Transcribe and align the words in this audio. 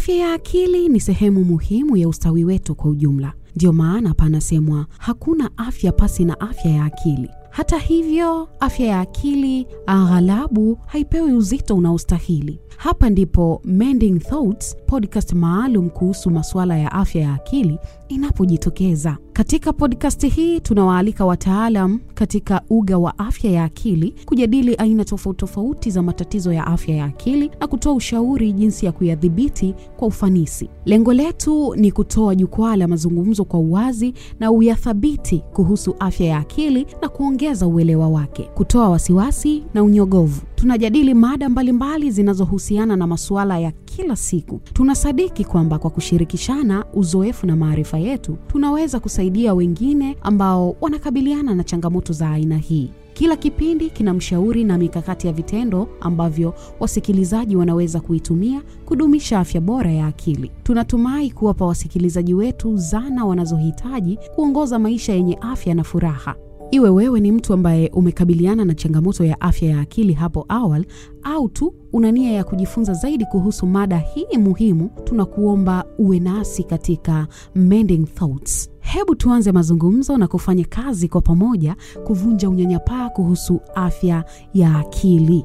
Afya 0.00 0.14
ya 0.16 0.32
akili 0.32 0.88
ni 0.88 1.00
sehemu 1.00 1.44
muhimu 1.44 1.96
ya 1.96 2.08
ustawi 2.08 2.44
wetu 2.44 2.74
kwa 2.74 2.90
ujumla. 2.90 3.32
Ndiyo 3.56 3.72
maana 3.72 4.14
panasemwa 4.14 4.86
hakuna 4.98 5.50
afya 5.56 5.92
pasi 5.92 6.24
na 6.24 6.40
afya 6.40 6.70
ya 6.70 6.84
akili. 6.84 7.30
Hata 7.50 7.78
hivyo, 7.78 8.48
afya 8.60 8.86
ya 8.86 9.00
akili 9.00 9.66
aghalabu 9.86 10.78
haipewi 10.86 11.32
uzito 11.32 11.76
unaostahili. 11.76 12.60
Hapa 12.76 13.10
ndipo 13.10 13.60
Mending 13.64 14.18
Thoughts, 14.20 14.76
podcast 14.86 15.32
maalum 15.32 15.90
kuhusu 15.90 16.30
masuala 16.30 16.78
ya 16.78 16.92
afya 16.92 17.22
ya 17.22 17.34
akili 17.34 17.78
inapojitokeza. 18.08 19.18
Katika 19.40 19.72
podkasti 19.72 20.28
hii 20.28 20.60
tunawaalika 20.60 21.24
wataalam 21.26 22.00
katika 22.14 22.62
uga 22.70 22.98
wa 22.98 23.18
afya 23.18 23.50
ya 23.50 23.64
akili 23.64 24.14
kujadili 24.26 24.74
aina 24.74 25.04
tofauti 25.04 25.38
tofauti 25.38 25.90
za 25.90 26.02
matatizo 26.02 26.52
ya 26.52 26.66
afya 26.66 26.96
ya 26.96 27.04
akili 27.04 27.50
na 27.60 27.66
kutoa 27.66 27.92
ushauri 27.94 28.52
jinsi 28.52 28.86
ya 28.86 28.92
kuyadhibiti 28.92 29.74
kwa 29.96 30.08
ufanisi. 30.08 30.68
Lengo 30.84 31.12
letu 31.12 31.74
ni 31.74 31.92
kutoa 31.92 32.34
jukwaa 32.34 32.76
la 32.76 32.88
mazungumzo 32.88 33.44
kwa 33.44 33.60
uwazi 33.60 34.14
na 34.40 34.50
uyathabiti 34.52 35.38
kuhusu 35.52 35.94
afya 35.98 36.26
ya 36.26 36.38
akili 36.38 36.86
na 37.02 37.08
kuongeza 37.08 37.66
uelewa 37.66 38.08
wake, 38.08 38.42
kutoa 38.54 38.88
wasiwasi 38.88 39.62
na 39.74 39.82
unyogovu. 39.82 40.40
Tunajadili 40.60 41.14
mada 41.14 41.48
mbalimbali 41.48 42.10
zinazohusiana 42.10 42.96
na 42.96 43.06
masuala 43.06 43.58
ya 43.58 43.70
kila 43.72 44.16
siku. 44.16 44.60
Tunasadiki 44.72 45.44
kwamba 45.44 45.78
kwa 45.78 45.90
kushirikishana 45.90 46.84
uzoefu 46.94 47.46
na 47.46 47.56
maarifa 47.56 47.98
yetu, 47.98 48.36
tunaweza 48.46 49.00
kusaidia 49.00 49.54
wengine 49.54 50.16
ambao 50.22 50.76
wanakabiliana 50.80 51.54
na 51.54 51.64
changamoto 51.64 52.12
za 52.12 52.30
aina 52.30 52.56
hii. 52.58 52.90
Kila 53.12 53.36
kipindi 53.36 53.90
kina 53.90 54.14
mshauri 54.14 54.64
na 54.64 54.78
mikakati 54.78 55.26
ya 55.26 55.32
vitendo 55.32 55.88
ambavyo 56.00 56.54
wasikilizaji 56.80 57.56
wanaweza 57.56 58.00
kuitumia 58.00 58.62
kudumisha 58.84 59.40
afya 59.40 59.60
bora 59.60 59.90
ya 59.92 60.06
akili. 60.06 60.50
Tunatumai 60.62 61.30
kuwapa 61.30 61.66
wasikilizaji 61.66 62.34
wetu 62.34 62.76
zana 62.76 63.24
wanazohitaji 63.24 64.18
kuongoza 64.34 64.78
maisha 64.78 65.12
yenye 65.12 65.38
afya 65.40 65.74
na 65.74 65.84
furaha. 65.84 66.34
Iwe 66.70 66.88
wewe 66.90 67.20
ni 67.20 67.32
mtu 67.32 67.52
ambaye 67.54 67.88
umekabiliana 67.88 68.64
na 68.64 68.74
changamoto 68.74 69.24
ya 69.24 69.40
afya 69.40 69.68
ya 69.70 69.80
akili 69.80 70.12
hapo 70.12 70.44
awali 70.48 70.86
au 71.22 71.48
tu 71.48 71.74
una 71.92 72.12
nia 72.12 72.32
ya 72.32 72.44
kujifunza 72.44 72.92
zaidi 72.94 73.24
kuhusu 73.24 73.66
mada 73.66 73.98
hii 73.98 74.38
muhimu, 74.38 74.90
tunakuomba 75.04 75.84
uwe 75.98 76.18
nasi 76.20 76.62
katika 76.64 77.26
Mending 77.54 78.04
Thoughts. 78.14 78.70
Hebu 78.80 79.14
tuanze 79.14 79.52
mazungumzo 79.52 80.16
na 80.18 80.28
kufanya 80.28 80.64
kazi 80.64 81.08
kwa 81.08 81.20
pamoja 81.20 81.76
kuvunja 82.04 82.50
unyanyapaa 82.50 83.08
kuhusu 83.08 83.60
afya 83.74 84.24
ya 84.54 84.78
akili. 84.78 85.44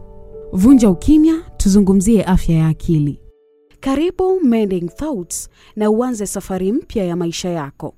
Vunja 0.53 0.89
ukimya, 0.89 1.35
tuzungumzie 1.57 2.23
afya 2.23 2.55
ya 2.55 2.67
akili. 2.67 3.19
Karibu 3.79 4.39
Mending 4.43 4.89
Thoughts 4.95 5.49
na 5.75 5.89
uanze 5.91 6.25
safari 6.27 6.71
mpya 6.71 7.05
ya 7.05 7.15
maisha 7.15 7.49
yako. 7.49 7.95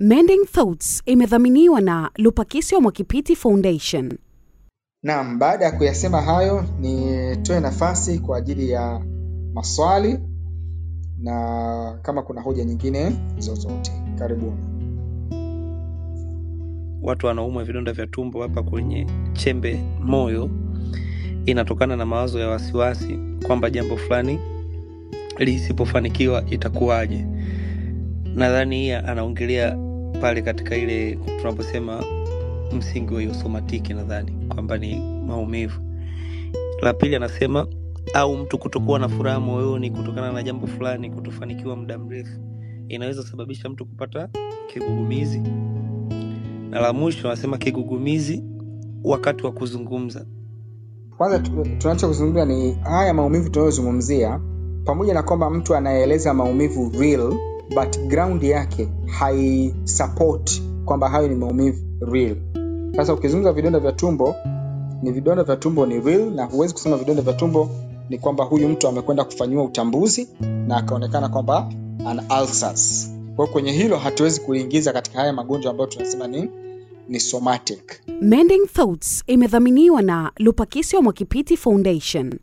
Mending 0.00 0.44
Thoughts 0.46 1.02
imedhaminiwa 1.06 1.80
na 1.80 2.10
Lupakisyo 2.16 2.80
Mwakipiti 2.80 3.36
Foundation. 3.36 4.18
Naam, 5.02 5.38
baada 5.38 5.64
ya 5.64 5.72
kuyasema 5.72 6.22
hayo, 6.22 6.64
nitoe 6.80 7.60
nafasi 7.60 8.18
kwa 8.18 8.38
ajili 8.38 8.70
ya 8.70 9.00
maswali 9.54 10.18
na 11.18 11.98
kama 12.02 12.22
kuna 12.22 12.40
hoja 12.40 12.64
nyingine 12.64 13.12
zozote. 13.38 13.92
Karibuni. 14.18 14.56
watu 17.02 17.26
wanaumwa 17.26 17.64
vidonda 17.64 17.92
vya 17.92 18.06
tumbo 18.06 18.42
hapa 18.42 18.62
kwenye 18.62 19.06
chembe 19.32 19.80
moyo 20.00 20.50
inatokana 21.46 21.96
na 21.96 22.06
mawazo 22.06 22.38
ya 22.40 22.48
wasiwasi 22.48 23.18
kwamba 23.46 23.70
jambo 23.70 23.96
fulani 23.96 24.38
lisipofanikiwa 25.38 26.44
itakuwaje 26.50 27.26
nadhani 28.34 28.76
hii 28.76 28.90
anaongelea 28.90 29.78
pale 30.20 30.42
katika 30.42 30.76
ile 30.76 31.18
tunaposema 31.40 32.04
msingi 32.72 33.14
wa 33.28 33.34
somatiki 33.34 33.94
nadhani 33.94 34.32
kwamba 34.48 34.78
ni 34.78 35.00
maumivu. 35.26 35.80
La 36.82 36.94
pili 36.94 37.16
anasema 37.16 37.66
au 38.14 38.36
mtu 38.36 38.58
kutokuwa 38.58 38.98
na 38.98 39.08
furaha 39.08 39.40
moyoni 39.40 39.90
kutokana 39.90 40.32
na 40.32 40.42
jambo 40.42 40.66
fulani 40.66 41.10
kutofanikiwa 41.10 41.76
muda 41.76 41.98
mrefu 41.98 42.40
inaweza 42.88 43.22
sababisha 43.22 43.68
mtu 43.68 43.86
kupata 43.86 44.28
kigugumizi. 44.72 45.42
Na 46.70 46.80
la 46.80 46.92
mwisho 46.92 47.28
anasema 47.28 47.58
kigugumizi 47.58 48.44
wakati 49.04 49.46
wa 49.46 49.52
kuzungumza. 49.52 50.26
Kwanza 51.16 51.38
tu- 51.38 51.66
tunachozungumza 51.78 52.44
ni 52.44 52.72
haya 52.72 53.14
maumivu 53.14 53.50
tunayozungumzia, 53.50 54.40
pamoja 54.84 55.14
na 55.14 55.22
kwamba 55.22 55.50
mtu 55.50 55.74
anaeleza 55.74 56.34
maumivu 56.34 56.92
real, 57.00 57.32
background 57.74 58.42
yake 58.42 58.88
haisupport 59.06 60.62
kwamba 60.84 61.08
hayo 61.08 61.28
ni 61.28 61.34
maumivu 61.34 61.78
real. 62.00 62.36
Sasa 62.96 63.14
ukizungumza 63.14 63.52
vidonda 63.52 63.78
vya 63.80 63.92
tumbo, 63.92 64.34
ni 65.02 65.12
vidonda 65.12 65.42
vya 65.44 65.56
tumbo 65.56 65.86
ni 65.86 66.00
real, 66.00 66.30
na 66.30 66.44
huwezi 66.44 66.74
kusema 66.74 66.96
vidonda 66.96 67.22
vya 67.22 67.32
tumbo 67.32 67.70
ni 68.10 68.18
kwamba 68.18 68.44
huyu 68.44 68.68
mtu 68.68 68.88
amekwenda 68.88 69.24
kufanyiwa 69.24 69.64
utambuzi 69.64 70.28
na 70.66 70.76
akaonekana 70.76 71.28
kwamba 71.28 71.68
ana 72.06 72.40
ulcers. 72.42 73.12
Kwa 73.36 73.46
kwenye 73.46 73.72
hilo 73.72 73.96
hatuwezi 73.96 74.40
kuingiza 74.40 74.92
katika 74.92 75.18
haya 75.20 75.32
magonjwa 75.32 75.70
ambayo 75.70 75.90
tunasema 75.90 76.26
ni 76.26 76.50
ni 77.08 77.20
somatic. 77.20 78.00
Mending 78.20 78.66
Thoughts 78.72 79.24
imedhaminiwa 79.26 80.02
na 80.02 80.32
Lupakisyo 80.38 81.02
Mwakipiti 81.02 81.56
Foundation. 81.56 82.34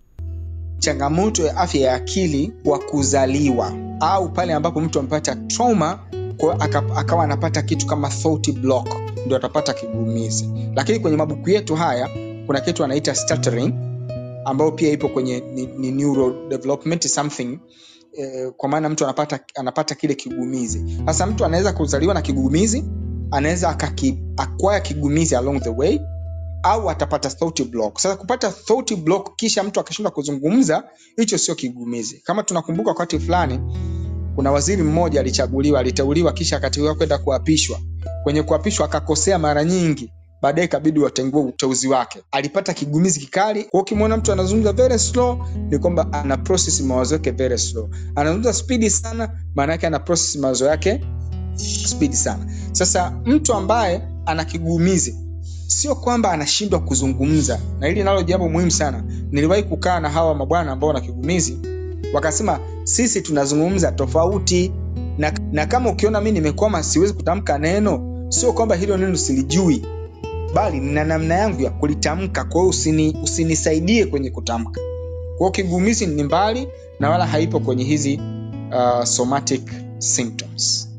Changamoto 0.84 1.46
ya 1.46 1.58
afya 1.58 1.82
ya 1.82 1.96
akili 1.96 2.54
kwa 2.64 2.80
kuzaliwa 2.80 3.74
au 4.00 4.30
pale 4.30 4.54
ambapo 4.54 4.82
mtu 4.82 5.00
amepata 5.00 5.36
trauma 5.36 6.00
akawa 6.96 7.24
anapata 7.24 7.62
kitu 7.62 7.88
kama 7.88 8.10
thought 8.10 8.52
block 8.52 8.88
ndio 9.26 9.38
atapata 9.38 9.74
kigumizi. 9.74 10.50
Lakini 10.76 11.00
kwenye 11.00 11.18
mabuku 11.18 11.50
yetu 11.50 11.76
haya 11.76 12.10
kuna 12.46 12.62
kitu 12.62 12.84
anaita 12.84 13.16
stuttering 13.16 13.74
ambayo 14.46 14.72
pia 14.72 14.90
ipo 14.92 15.10
kwenye 15.10 15.40
ni, 15.40 15.66
ni 15.66 15.92
neurodevelopment 15.92 17.08
something 17.08 17.60
eh, 18.14 18.52
kwa 18.58 18.70
maana 18.70 18.90
mtu 18.90 19.04
anapata 19.04 19.40
anapata 19.56 19.96
kile 19.96 20.16
kigumizi. 20.16 21.02
Sasa 21.06 21.26
mtu 21.26 21.46
anaweza 21.46 21.74
kuzaliwa 21.74 22.14
na 22.14 22.22
kigumizi 22.22 22.84
anaweza 23.32 23.78
akwaya 24.38 24.80
kigumizi 24.80 25.36
along 25.36 25.60
the 25.62 25.70
way 25.70 26.00
au 26.64 26.90
atapata 26.90 27.30
thought 27.30 27.64
block. 27.64 28.00
Sasa 28.00 28.16
kupata 28.16 28.50
thought 28.52 28.96
block 28.96 29.36
kisha 29.36 29.64
mtu 29.64 29.80
akashindwa 29.80 30.12
kuzungumza, 30.12 30.84
hicho 31.18 31.38
sio 31.38 31.56
kigumizi. 31.56 32.22
Kama 32.26 32.44
tunakumbuka 32.44 32.90
wakati 32.90 33.20
fulani 33.20 33.60
kuna 34.36 34.52
waziri 34.52 34.84
mmoja 34.84 35.20
alichaguliwa, 35.20 35.80
aliteuliwa 35.80 36.34
kisha 36.34 36.58
akateuliwa 36.58 36.96
kwenda 36.96 37.18
kuapishwa. 37.18 37.80
Kwenye 38.24 38.44
kuapishwa 38.44 38.86
akakosea 38.86 39.40
mara 39.40 39.64
nyingi, 39.64 40.12
baadaye 40.42 40.66
ikabidi 40.66 41.00
watengue 41.00 41.42
uteuzi 41.42 41.88
wake. 41.88 42.20
Alipata 42.32 42.74
kigumizi 42.74 43.20
kikali. 43.20 43.64
Kwa 43.64 43.82
ukimwona 43.82 44.18
mtu 44.18 44.32
anazungumza 44.32 44.74
very 44.74 45.00
slow, 45.00 45.46
ni 45.70 45.78
kwamba 45.80 46.14
ana 46.14 46.38
process 46.38 46.82
mawazo 46.82 47.16
yake 47.16 47.32
very 47.32 47.58
slow. 47.58 47.90
Anazungumza 48.16 48.54
spidi 48.54 48.90
sana, 48.90 49.40
maana 49.56 49.72
yake 49.72 49.88
ana 49.88 50.00
process 50.00 50.36
mawazo 50.36 50.66
yake 50.66 51.02
spidi 51.86 52.16
sana. 52.16 52.46
Sasa 52.72 53.12
mtu 53.26 53.54
ambaye 53.54 54.02
ana 54.26 54.46
kigumizi 54.46 55.23
sio 55.74 55.96
kwamba 55.96 56.32
anashindwa 56.32 56.80
kuzungumza. 56.80 57.60
Na 57.80 57.88
hili 57.88 58.04
nalo 58.04 58.24
jambo 58.24 58.50
muhimu 58.50 58.72
sana. 58.72 59.04
Niliwahi 59.32 59.64
kukaa 59.64 60.00
na 60.00 60.10
hawa 60.10 60.36
mabwana 60.36 60.72
ambao 60.72 60.88
wana 60.88 61.02
kigumizi. 61.02 61.58
Wakasema 62.14 62.60
sisi 62.84 63.22
tunazungumza 63.22 63.92
tofauti. 63.92 64.72
Na, 65.18 65.34
na 65.52 65.66
kama 65.66 65.90
ukiona 65.90 66.22
mi 66.22 66.32
nimekwama 66.32 66.84
siwezi 66.84 67.14
kutamka 67.14 67.58
neno. 67.58 68.26
Sio 68.30 68.54
kwamba 68.54 68.76
hilo 68.76 68.98
neno 68.98 69.16
silijui. 69.18 69.86
Bali 70.54 70.80
nina 70.80 71.04
namna 71.04 71.36
yangu 71.36 71.62
ya 71.62 71.70
kulitamka. 71.70 72.44
Kwa 72.44 72.62
hiyo 72.62 72.70
usini, 72.70 73.18
usinisaidie 73.24 74.06
kwenye 74.06 74.30
kutamka. 74.30 74.82
Kwa 75.38 75.52
kigumizi 75.52 76.06
ni 76.06 76.24
mbali 76.24 76.68
na 77.00 77.10
wala 77.10 77.28
haipo 77.28 77.60
kwenye 77.60 77.84
hizi 77.84 78.20
uh, 78.72 79.04
somatic 79.04 79.62
symptoms 79.98 80.90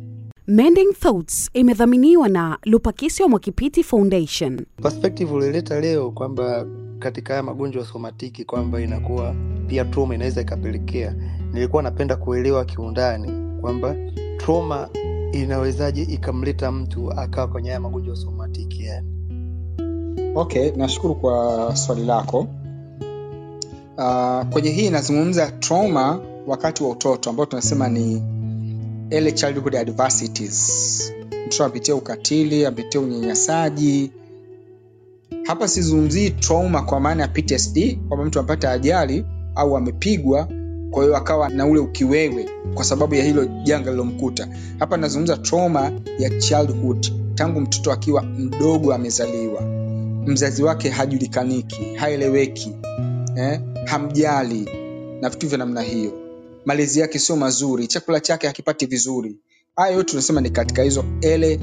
Mending 0.46 0.92
Thoughts 0.92 1.50
imedhaminiwa 1.54 2.28
na 2.28 2.58
Lupakisyo 2.64 3.28
Mwakipiti 3.28 3.82
Foundation. 3.82 4.66
perspective 4.82 5.32
ulileta 5.32 5.80
leo 5.80 6.10
kwamba 6.10 6.66
katika 6.98 7.32
haya 7.32 7.42
magonjwa 7.42 7.82
ya 7.82 7.88
somatiki 7.88 8.44
kwamba 8.44 8.80
inakuwa 8.80 9.34
pia 9.66 9.84
trauma 9.84 10.14
inaweza 10.14 10.40
ikapelekea. 10.40 11.14
Nilikuwa 11.52 11.82
napenda 11.82 12.16
kuelewa 12.16 12.64
kiundani 12.64 13.60
kwamba 13.60 13.96
trauma 14.38 14.88
inawezaje 15.32 16.02
ikamleta 16.02 16.72
mtu 16.72 17.12
akawa 17.12 17.48
kwenye 17.48 17.68
haya 17.68 17.80
magonjwa 17.80 18.14
ya 18.14 18.20
somatiki 18.20 18.84
yani. 18.84 19.08
Okay 20.34 20.70
nashukuru 20.76 21.14
kwa 21.14 21.70
swali 21.76 22.04
lako. 22.06 22.46
Uh, 23.96 24.42
kwenye 24.52 24.70
hii 24.70 24.86
inazungumza 24.86 25.50
trauma 25.50 26.20
wakati 26.46 26.82
wa 26.84 26.90
utoto 26.90 27.30
ambao 27.30 27.46
tunasema 27.46 27.88
ni 27.88 28.22
early 29.10 29.32
childhood 29.32 29.74
adversities. 29.76 31.12
Mtoto 31.46 31.64
anapitia 31.64 31.94
ukatili 31.94 32.66
amepitia 32.66 33.00
unyanyasaji. 33.00 34.10
Hapa 35.44 35.68
sizungumzii 35.68 36.30
trauma 36.30 36.82
kwa 36.82 37.00
maana 37.00 37.22
ya 37.22 37.28
ptsd 37.28 37.98
kwamba 38.08 38.24
mtu 38.26 38.38
amepata 38.38 38.70
ajali 38.70 39.24
au 39.54 39.76
amepigwa 39.76 40.48
kwa 40.90 41.04
hiyo 41.04 41.16
akawa 41.16 41.48
na 41.48 41.66
ule 41.66 41.80
ukiwewe 41.80 42.48
kwa 42.74 42.84
sababu 42.84 43.14
ya 43.14 43.24
hilo 43.24 43.44
janga 43.62 43.90
lilomkuta. 43.90 44.48
Hapa 44.78 44.96
nazungumza 44.96 45.36
trauma 45.36 45.92
ya 46.18 46.30
childhood 46.40 47.06
tangu 47.34 47.60
mtoto 47.60 47.92
akiwa 47.92 48.22
mdogo 48.22 48.94
amezaliwa. 48.94 49.62
Mzazi 50.26 50.62
wake 50.62 50.88
hajulikaniki 50.90 51.94
haeleweki 51.94 52.72
eh? 53.36 53.60
hamjali 53.86 54.68
na 55.20 55.28
vitu 55.28 55.48
vya 55.48 55.58
namna 55.58 55.80
hiyo 55.82 56.12
malezi 56.64 57.00
yake 57.00 57.18
sio 57.18 57.36
mazuri 57.36 57.86
chakula 57.86 58.20
chake 58.20 58.46
hakipati 58.46 58.86
vizuri. 58.86 59.36
Haya 59.76 59.94
yote 59.96 60.10
tunasema 60.10 60.40
ni 60.40 60.50
katika 60.50 60.82
hizo 60.82 61.04
early 61.22 61.60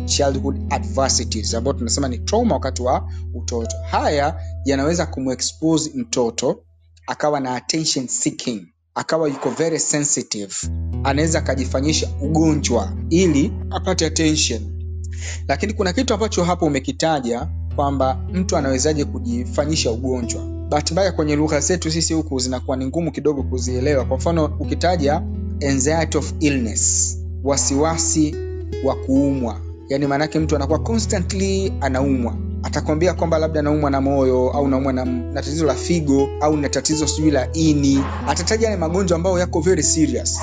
ambayo 1.57 1.73
tunasema 1.77 2.07
ni 2.07 2.17
trauma 2.19 2.53
wakati 2.55 2.81
wa 2.81 3.11
utoto. 3.33 3.77
Haya 3.91 4.35
yanaweza 4.65 5.05
kumexpose 5.05 5.91
mtoto 5.95 6.63
akawa 7.07 7.39
na 7.39 7.55
attention 7.55 8.07
seeking 8.07 8.67
akawa 8.95 9.27
yuko 9.29 9.49
very 9.49 9.79
sensitive. 9.79 10.55
Anaweza 11.03 11.39
akajifanyisha 11.39 12.09
ugonjwa 12.21 12.93
ili 13.09 13.53
apate 13.69 14.05
attention. 14.05 14.61
Lakini 15.47 15.73
kuna 15.73 15.93
kitu 15.93 16.13
ambacho 16.13 16.43
hapo 16.43 16.65
umekitaja 16.65 17.47
kwamba 17.75 18.15
mtu 18.33 18.57
anawezaje 18.57 19.05
kujifanyisha 19.05 19.91
ugonjwa 19.91 20.60
bahati 20.71 20.93
mbaya 20.93 21.11
kwenye 21.11 21.35
lugha 21.35 21.59
zetu 21.59 21.91
sisi 21.91 22.13
huku 22.13 22.39
zinakuwa 22.39 22.77
ni 22.77 22.85
ngumu 22.85 23.11
kidogo 23.11 23.43
kuzielewa. 23.43 24.05
Kwa 24.05 24.17
mfano 24.17 24.45
ukitaja 24.59 25.21
anxiety 25.69 26.17
of 26.17 26.33
illness 26.39 27.17
wasiwasi 27.43 28.35
wa 28.83 28.95
kuumwa. 28.95 29.57
Yaani 29.89 30.07
maanaake 30.07 30.39
mtu 30.39 30.55
anakuwa 30.55 30.79
constantly 30.79 31.73
anaumwa. 31.81 32.35
Atakwambia 32.63 33.13
kwamba 33.13 33.37
labda 33.37 33.59
anaumwa 33.59 33.89
na 33.91 34.01
moyo 34.01 34.49
au 34.51 34.67
naumwa 34.67 34.93
na, 34.93 35.05
na 35.05 35.33
tatizo 35.41 35.65
la 35.65 35.75
figo 35.75 36.29
au 36.41 36.57
na 36.57 36.69
tatizo 36.69 37.07
sijui 37.07 37.31
la 37.31 37.47
ini. 37.53 38.03
Atataja 38.27 38.65
yale 38.67 38.79
magonjwa 38.79 39.15
ambayo 39.15 39.39
yako 39.39 39.59
very 39.61 39.83
serious. 39.83 40.39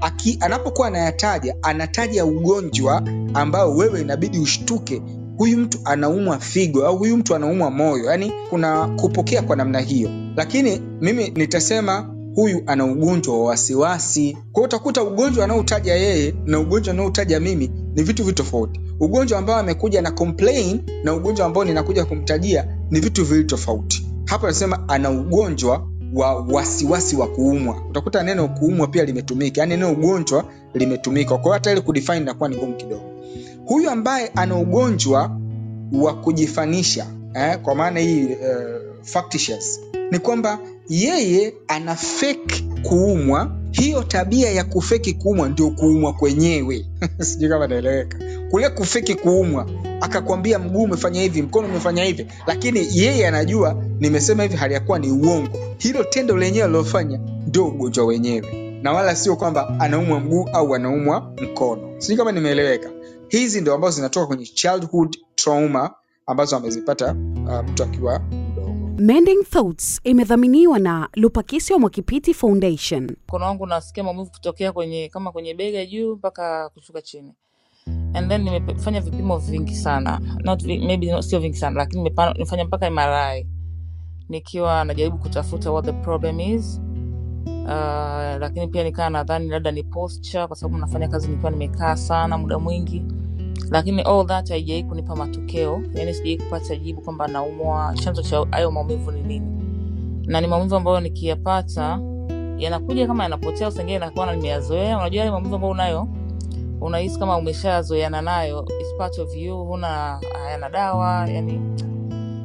Aki, 0.00 0.38
anapokuwa 0.40 0.86
anayataja 0.88 1.54
anataja 1.62 2.24
ugonjwa 2.24 3.02
ambao 3.34 3.76
wewe 3.76 4.00
inabidi 4.00 4.38
ushtuke 4.38 5.02
huyu 5.38 5.58
mtu 5.58 5.78
anaumwa 5.84 6.38
figo 6.38 6.86
au 6.86 6.98
huyu 6.98 7.16
mtu 7.16 7.34
anaumwa 7.34 7.70
moyo. 7.70 8.04
Yaani 8.04 8.32
kuna 8.50 8.86
kupokea 8.88 9.42
kwa 9.42 9.56
namna 9.56 9.80
hiyo. 9.80 10.10
Lakini 10.36 10.80
mimi 11.00 11.28
nitasema 11.30 12.14
huyu 12.34 12.62
ana 12.66 12.84
ugonjwa 12.84 13.38
wa 13.40 13.44
wasiwasi. 13.46 14.38
Kwao 14.52 14.64
utakuta 14.64 15.02
ugonjwa 15.02 15.44
anaotaja 15.44 15.94
yeye 15.94 16.34
na 16.46 16.58
ugonjwa 16.60 16.94
anaotaja 16.94 17.40
mimi 17.40 17.70
ni 17.94 18.02
vitu 18.02 18.24
vitu 18.24 18.68
ugonjwa 19.00 19.38
ambao 19.38 19.56
amekuja 19.56 20.02
na 20.02 20.10
complain 20.10 20.80
na 21.04 21.14
ugonjwa 21.14 21.46
ambao 21.46 21.64
ninakuja 21.64 22.04
kumtajia 22.04 22.66
ni 22.90 23.00
vitu 23.00 23.24
viwili 23.24 23.44
tofauti 23.44 24.06
hapa 24.24 24.46
nasema 24.46 24.88
ana 24.88 25.10
ugonjwa 25.10 25.88
wa 26.14 26.34
wasiwasi 26.34 27.16
wa 27.16 27.26
kuumwa. 27.28 27.82
Utakuta 27.90 28.22
neno 28.22 28.48
kuumwa 28.48 28.86
pia 28.86 29.04
limetumika. 29.04 29.60
Yaani 29.60 29.76
neno 29.76 29.92
ugonjwa 29.92 30.44
limetumika. 30.74 31.30
Kwa 31.30 31.42
hiyo 31.42 31.52
hata 31.52 31.72
ile 31.72 31.80
kudefine 31.80 32.16
inakuwa 32.18 32.48
ni 32.48 32.56
ngumu 32.56 32.74
kidogo 32.76 33.13
huyu 33.66 33.90
ambaye 33.90 34.30
ana 34.36 34.56
ugonjwa 34.56 35.40
wa 35.92 36.14
kujifanisha 36.14 37.06
eh, 37.34 37.58
kwa 37.62 37.74
maana 37.74 38.00
hii 38.00 38.28
factitious 39.02 39.80
ni 40.10 40.18
kwamba 40.18 40.58
yeye 40.88 41.54
ana 41.68 41.96
fake 41.96 42.64
kuumwa. 42.82 43.56
Hiyo 43.70 44.02
tabia 44.02 44.50
ya 44.50 44.64
kufeki 44.64 45.12
kuumwa 45.14 45.48
ndio 45.48 45.70
kuumwa 45.70 46.12
kwenyewe. 46.12 46.86
Sijui 47.18 47.48
kama 47.48 47.66
naeleweka. 47.66 48.18
Kule 48.50 48.68
kufeki 48.68 49.14
kuumwa 49.14 49.66
akakwambia 50.00 50.58
mguu 50.58 50.82
umefanya 50.82 51.20
hivi 51.22 51.42
mkono 51.42 51.68
umefanya 51.68 52.04
hivi. 52.04 52.26
Lakini 52.46 52.88
yeye 52.92 53.26
anajua 53.28 53.82
nimesema 54.00 54.42
hivi 54.42 54.56
hali 54.56 54.74
yakuwa 54.74 54.98
ni 54.98 55.10
uongo. 55.12 55.58
Hilo 55.78 56.04
tendo 56.04 56.36
lenyewe 56.36 56.64
alilofanya 56.64 57.20
ndio 57.46 57.66
ugonjwa 57.66 58.04
wenyewe. 58.06 58.78
Na 58.82 58.92
wala 58.92 59.16
sio 59.16 59.36
kwamba 59.36 59.80
anaumwa 59.80 60.20
mguu 60.20 60.48
au 60.52 60.74
anaumwa 60.74 61.32
mkono. 61.42 61.82
Sijui 61.98 62.16
kama 62.16 62.32
nimeeleweka 62.32 62.90
hizi 63.38 63.60
ndio 63.60 63.74
ambazo 63.74 63.96
zinatoka 63.96 64.26
kwenye 64.26 64.46
childhood 64.46 65.16
trauma 65.34 65.94
ambazo 66.26 66.56
amezipata 66.56 67.12
uh, 67.46 67.70
mtu 67.70 67.82
akiwa 67.82 68.18
mdogo. 68.18 68.74
Mending 68.98 69.44
Thoughts 69.50 70.00
imedhaminiwa 70.04 70.78
na 70.78 71.08
Lupakisyo 71.14 71.78
Mwakipiti 71.78 72.34
Foundation. 72.34 73.16
mkono 73.28 73.44
wangu 73.44 73.66
nasikia 73.66 74.04
maumivu 74.04 74.30
kutokea 74.30 74.72
kwenye 74.72 75.08
kama 75.08 75.32
kwenye 75.32 75.54
bega 75.54 75.86
juu 75.86 76.16
mpaka 76.16 76.68
kushuka 76.68 77.02
chini. 77.02 77.32
And 78.14 78.28
then 78.28 78.42
nimefanya 78.42 79.00
vipimo 79.00 79.38
vingi 79.38 79.74
sana. 79.74 80.20
Not 80.44 80.62
maybe 80.64 81.12
not, 81.12 81.22
sio 81.24 81.40
vingi 81.40 81.56
sana 81.56 81.76
lakini 81.76 82.02
nimefanya 82.34 82.64
mpaka 82.64 82.90
MRI 82.90 83.46
nikiwa 84.28 84.84
najaribu 84.84 85.18
kutafuta 85.18 85.70
what 85.70 85.84
the 85.84 85.92
problem 85.92 86.40
is. 86.40 86.80
Uh, 87.46 87.70
lakini 88.40 88.68
pia 88.68 88.84
nikaa 88.84 89.10
nadhani 89.10 89.48
labda 89.48 89.70
ni 89.70 89.82
posture 89.82 90.46
kwa 90.46 90.56
sababu 90.56 90.78
nafanya 90.78 91.08
kazi 91.08 91.28
nikiwa 91.28 91.50
nimekaa 91.50 91.96
sana 91.96 92.38
muda 92.38 92.58
mwingi 92.58 93.02
lakini 93.70 94.02
all 94.02 94.26
that 94.26 94.48
haijawai 94.48 94.82
kunipa 94.84 95.16
matokeo. 95.16 95.82
Yani 95.94 96.14
sijawai 96.14 96.36
kupata 96.38 96.76
jibu 96.76 97.00
kwamba 97.00 97.28
naumwa. 97.28 97.94
Chanzo 97.94 98.22
cha 98.22 98.46
hayo 98.50 98.70
maumivu 98.70 99.10
ni 99.10 99.22
nini? 99.22 99.46
Na 100.26 100.40
ni 100.40 100.46
maumivu 100.46 100.76
ambayo 100.76 101.00
nikiyapata 101.00 101.98
yanakuja 102.58 103.06
kama 103.06 103.22
yanapotea 103.22 103.68
usengine 103.68 103.98
nakuwa 103.98 104.36
nimeyazoea. 104.36 104.98
Unajua 104.98 105.18
yale 105.18 105.30
maumivu 105.30 105.54
ambayo 105.54 105.72
unayo 105.72 106.08
unahisi 106.80 107.18
kama 107.18 107.36
umeshazoeana 107.36 108.22
nayo. 108.22 108.68
Part 108.98 109.18
of 109.18 109.36
you 109.36 109.64
huna 109.64 110.20
hayana 110.42 110.68
dawa 110.70 111.28
yani 111.30 111.60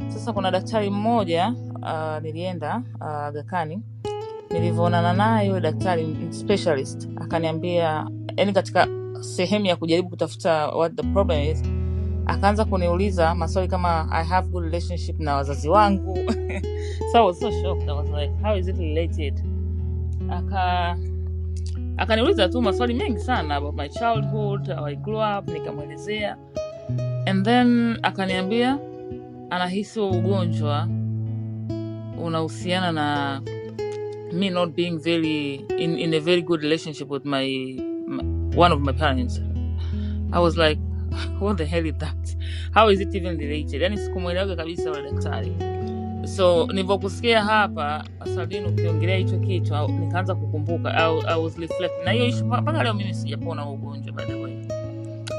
sasa 0.08 0.34
kuna 0.34 0.52
daktari 0.52 0.90
mmoja 0.90 1.54
uh, 1.82 2.24
nilienda 2.24 2.82
uh, 3.02 3.34
gakani 3.34 3.82
nilivyoonana 4.52 5.14
naye 5.14 5.48
yule 5.48 5.62
daktari 5.62 6.18
specialist 6.32 7.08
akaniambia 7.16 8.08
yani 8.38 8.54
katika 8.54 8.88
sehemu 9.20 9.66
ya 9.66 9.76
kujaribu 9.76 10.10
kutafuta 10.10 10.68
what 10.68 10.96
the 10.96 11.04
problem 11.04 11.52
is 11.52 11.64
akaanza 12.26 12.66
kuniuliza 12.66 13.36
maswali 13.36 13.68
kama 13.68 14.08
i 14.12 14.26
have 14.26 14.48
good 14.50 14.64
relationship 14.64 15.20
na 15.20 15.36
wazazi 15.36 15.70
wangu. 15.70 16.18
So 17.12 17.34
so 17.34 17.50
shocked. 17.52 17.90
I 17.90 17.94
was 17.94 18.10
like, 18.10 18.32
how 18.44 18.54
is 18.58 18.68
it 18.68 18.78
related? 18.78 19.34
Aka 20.30 20.98
akaniuliza 21.98 22.50
tu 22.50 22.62
maswali 22.62 22.94
mengi 22.94 23.20
sana 23.20 23.56
about 23.56 23.76
my 23.76 23.90
childhood 23.90 24.68
how 24.76 24.86
i 24.86 24.96
grew 24.96 25.18
up 25.20 25.48
nikamwelezea. 25.50 26.38
And 27.26 27.46
then 27.46 27.98
akaniambia 28.04 28.80
anahisi 29.50 30.00
ugonjwa 30.00 30.88
unahusiana 32.24 32.92
na 32.92 33.42
me 34.34 34.50
not 34.50 34.76
being 34.76 34.98
very 35.00 35.56
in, 35.78 35.98
in 36.00 36.14
a 36.14 36.20
very 36.20 36.42
good 36.42 36.62
relationship 36.62 37.10
with 37.10 37.26
my, 37.26 37.48
my 38.08 38.24
one 38.56 38.74
of 38.74 38.82
my 38.82 38.94
parents. 38.94 39.40
I 40.32 40.40
was 40.40 40.58
like 40.58 40.80
what 41.40 41.58
the 41.58 41.66
hell 41.66 41.86
is 41.86 41.94
that? 41.98 42.36
How 42.74 42.90
is 42.90 43.00
it 43.00 43.16
even 43.16 43.38
related? 43.38 43.82
Yani 43.82 43.98
sikumwelewaga 43.98 44.56
kabisa 44.56 44.92
wa 44.92 45.02
daktari. 45.02 45.52
So 46.28 46.68
nilivyokusikia 46.68 47.44
hapa 47.44 48.04
saldin 48.36 48.66
ukiongelea 48.66 49.18
hicho 49.18 49.40
kitu 49.40 49.88
nikaanza 49.88 50.36
kukumbuka 50.36 50.94
au 50.94 51.20
I 51.28 51.42
was 51.44 51.58
reflect 51.58 51.94
na 52.06 52.12
hiyo 52.12 52.26
issue 52.26 52.44
mpaka 52.48 52.84
leo 52.84 52.94
mimi 52.94 53.14
sijapona 53.14 53.70
ugonjwa 53.70 54.14
by 54.14 54.24
the 54.24 54.34
way. 54.34 54.54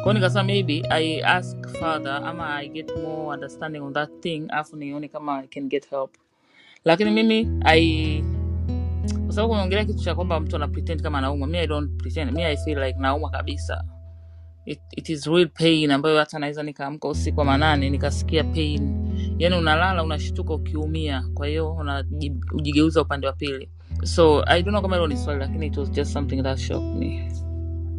Kwa 0.02 0.14
nikasema 0.14 0.44
maybe 0.44 0.82
i 0.90 1.23
ask 1.23 1.68
father 1.68 2.23
ama 2.25 2.54
i 2.56 2.68
get 2.68 2.96
more 3.02 3.35
understanding 3.35 3.80
on 3.80 3.92
that 3.92 4.11
thing 4.20 4.42
afu 4.49 4.76
nione 4.76 5.08
kama 5.08 5.38
i 5.38 5.46
can 5.46 5.68
get 5.68 5.90
help. 5.90 6.11
Lakini 6.85 7.11
mimi 7.11 7.49
i 7.64 8.25
sababu 9.40 9.52
umeongelea 9.52 9.85
kitu 9.85 9.99
cha 10.04 10.14
kwamba 10.14 10.40
mtu 10.40 10.56
ana 10.56 10.68
kama 11.02 11.18
anaumwa. 11.18 11.49
Mi 11.49 11.59
mi 12.32 12.42
like 12.87 12.99
naumwa 12.99 13.30
kabisa. 13.30 13.85
It, 14.66 14.80
it 14.97 15.09
is 15.09 15.26
real 15.26 15.49
pain 15.49 15.90
ambayo 15.90 16.18
hata 16.18 16.38
naweza 16.38 16.62
nikaamka 16.62 17.09
usiku 17.09 17.40
wa 17.40 17.47
manane 17.47 17.90
nikasikia 17.90 18.44
pain. 18.44 18.97
Yani 19.38 19.56
unalala 19.56 20.02
unashtuka 20.02 20.54
ukiumia. 20.54 21.25
Kwa 21.35 21.47
hiyo 21.47 21.73
unajigeuza 21.73 23.02
upande 23.02 23.26
wa 23.26 23.32
pili. 23.32 23.70
So 24.04 24.42
i 24.47 24.62
don't 24.62 24.68
know 24.78 24.82
kama 24.82 25.06
ni 25.06 25.16
swali 25.16 25.40
lakini 25.40 25.66
it 25.66 25.76
was 25.76 25.90
just 25.90 26.12
something 26.12 26.42
that 26.42 26.59
shocked 26.59 26.94
me. 26.97 27.32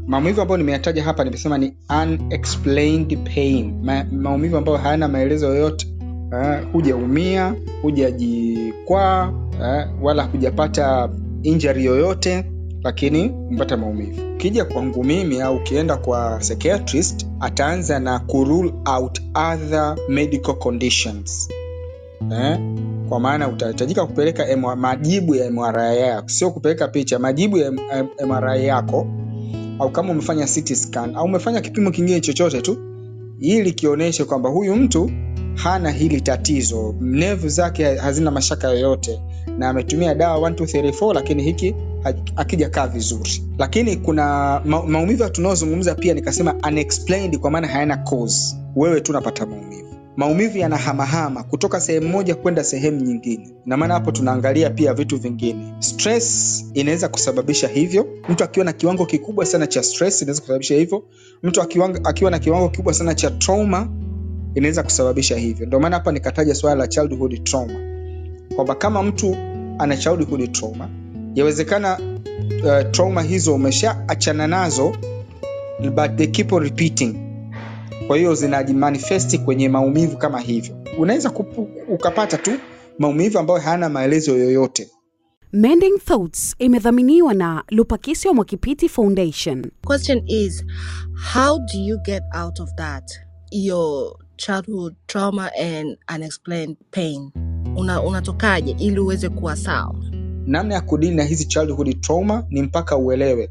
Maumivu 0.08 0.42
ambayo 0.42 0.58
nimeyataja 0.58 1.04
hapa 1.04 1.24
nimesema 1.24 1.58
ni 1.58 1.74
unexplained 2.04 3.18
pain. 3.36 3.84
Ma, 3.84 4.04
maumivu 4.04 4.58
ambayo 4.58 4.78
hayana 4.78 5.08
maelezo 5.08 5.48
yoyote. 5.48 5.88
Uh, 6.32 6.72
hujaumia 6.72 7.56
hujajikwaa 7.82 9.30
uh, 9.30 10.04
wala 10.04 10.24
hujapata 10.24 11.10
injury 11.44 11.86
yoyote 11.86 12.46
lakini 12.84 13.30
mpata 13.52 13.78
maumivu. 13.78 14.34
Ukija 14.36 14.66
kwangu 14.66 15.04
mimi 15.04 15.42
au 15.42 15.56
ukienda 15.56 15.98
kwa 15.98 16.38
psychiatrist 16.38 17.26
ataanza 17.40 18.00
na 18.00 18.20
kurule 18.20 18.74
out 18.98 19.22
other 19.36 19.96
medical 20.10 20.54
conditions. 20.56 21.50
Eh? 22.32 22.60
kwa 23.12 23.20
maana 23.20 23.48
utahitajika 23.50 24.06
kupeleka 24.06 24.58
majibu 24.76 25.36
ya 25.36 25.52
MRI 25.52 25.98
yako. 25.98 26.30
Sio 26.30 26.52
kupeleka 26.52 26.88
picha 26.88 27.20
majibu 27.20 27.58
ya 27.58 27.72
MRI 28.28 28.66
yako 28.66 29.08
au 29.80 29.90
kama 29.92 30.12
umefanya 30.12 30.46
CT 30.46 30.74
scan 30.76 31.16
au 31.16 31.26
umefanya 31.26 31.62
kipimo 31.62 31.92
kingine 31.92 32.22
chochote 32.22 32.62
tu 32.62 32.78
ili 33.40 33.72
kionyeshe 33.72 34.24
kwamba 34.26 34.50
huyu 34.50 34.76
mtu 34.76 35.12
hana 35.56 35.92
hili 35.92 36.22
tatizo. 36.22 36.96
Nevu 37.02 37.50
zake 37.50 37.96
hazina 37.96 38.32
mashaka 38.32 38.68
yoyote 38.70 39.20
na 39.58 39.70
ametumia 39.70 40.16
dawa 40.16 40.50
1, 40.50 40.54
2, 40.54 40.82
3, 40.82 40.92
4, 40.92 41.14
lakini 41.14 41.44
hiki 41.44 41.76
akijakaa 42.36 42.88
vizuri. 42.88 43.44
Lakini 43.58 43.96
kuna 43.96 44.24
ma, 44.66 44.84
maumivu 44.84 45.30
tunaozungumza 45.30 45.96
pia 45.96 46.14
nikasema 46.14 46.56
unexplained 46.68 47.38
kwa 47.40 47.52
maana 47.52 47.68
hayana 47.68 47.98
cause. 47.98 48.56
Wewe 48.76 49.02
tu 49.02 49.12
unapata 49.12 49.46
maumivu. 49.46 49.88
Maumivu 50.18 50.58
yanahamahama 50.58 51.44
kutoka 51.44 51.80
sehemu 51.82 52.08
moja 52.10 52.36
kwenda 52.36 52.64
sehemu 52.64 53.02
nyingine. 53.02 53.50
Na 53.66 53.78
maana 53.78 53.94
hapo 53.94 54.12
tunaangalia 54.12 54.70
pia 54.70 54.94
vitu 54.94 55.18
vingine. 55.18 55.74
Stress 55.80 56.66
inaweza 56.74 57.08
kusababisha 57.08 57.68
hivyo. 57.68 58.08
Mtu 58.30 58.44
akiwa 58.44 58.66
na 58.66 58.74
kiwango 58.74 59.06
kikubwa 59.06 59.46
sana 59.46 59.68
cha 59.68 59.84
stress 59.84 60.22
inaweza 60.22 60.42
kusababisha 60.42 60.76
hivyo. 60.76 61.04
Mtu 61.44 61.62
akiwa 61.62 62.32
na 62.32 62.40
kiwango 62.40 62.70
kikubwa 62.70 62.94
sana 62.94 63.16
cha 63.16 63.32
trauma 63.32 63.90
inaweza 64.56 64.84
kusababisha 64.84 65.36
hivyo. 65.38 65.66
Ndio 65.66 65.80
maana 65.80 65.96
hapa 65.96 66.12
nikataja 66.12 66.56
swala 66.56 66.76
la 66.76 66.88
childhood 66.88 67.44
trauma 67.44 67.91
kwamba 68.56 68.76
kama 68.76 69.04
mtu 69.04 69.36
ana 69.80 69.98
childhood 69.98 70.52
trauma 70.52 70.90
yawezekana 71.36 72.00
uh, 72.64 72.92
trauma 72.92 73.22
hizo 73.22 73.56
umeshaachana 73.56 74.48
nazo 74.48 74.96
but 75.96 76.16
they 76.16 76.28
keep 76.28 76.54
on 76.54 76.64
repeating. 76.64 77.16
Kwa 78.08 78.18
hiyo 78.18 78.36
zinajimanifesti 78.36 79.38
kwenye 79.38 79.70
maumivu 79.70 80.18
kama 80.18 80.40
hivyo. 80.40 80.76
Unaweza 80.98 81.30
kupu- 81.30 81.68
ukapata 81.94 82.38
tu 82.38 82.52
maumivu 83.00 83.40
ambayo 83.40 83.60
hayana 83.60 83.90
maelezo 83.90 84.38
yoyote. 84.38 84.90
Mending 85.54 85.98
Thoughts 86.06 86.56
imedhaminiwa 86.60 87.34
na 87.34 87.64
Lupakisyo 87.70 88.34
Mwakipiti 88.34 88.90
Foundation. 88.90 89.72
question 89.86 90.24
is 90.28 90.66
how 91.34 91.60
do 91.60 91.80
you 91.80 91.98
get 92.06 92.24
out 92.44 92.60
of 92.60 92.70
that? 92.76 93.12
Your 93.52 94.16
childhood 94.38 94.96
trauma 95.08 95.50
and 95.62 95.98
unexplained 96.16 96.78
pain 96.92 97.32
Una, 97.76 98.02
ili 98.78 99.00
uweze 99.00 99.30
kuwa 99.30 99.56
sawa? 99.56 99.96
Namna 100.46 100.74
ya 100.76 100.82
kudili 100.82 101.16
na 101.16 101.24
hizi 101.24 101.46
childhood 101.46 102.02
trauma 102.02 102.44
ni 102.50 102.62
mpaka 102.62 102.98
uelewe 102.98 103.50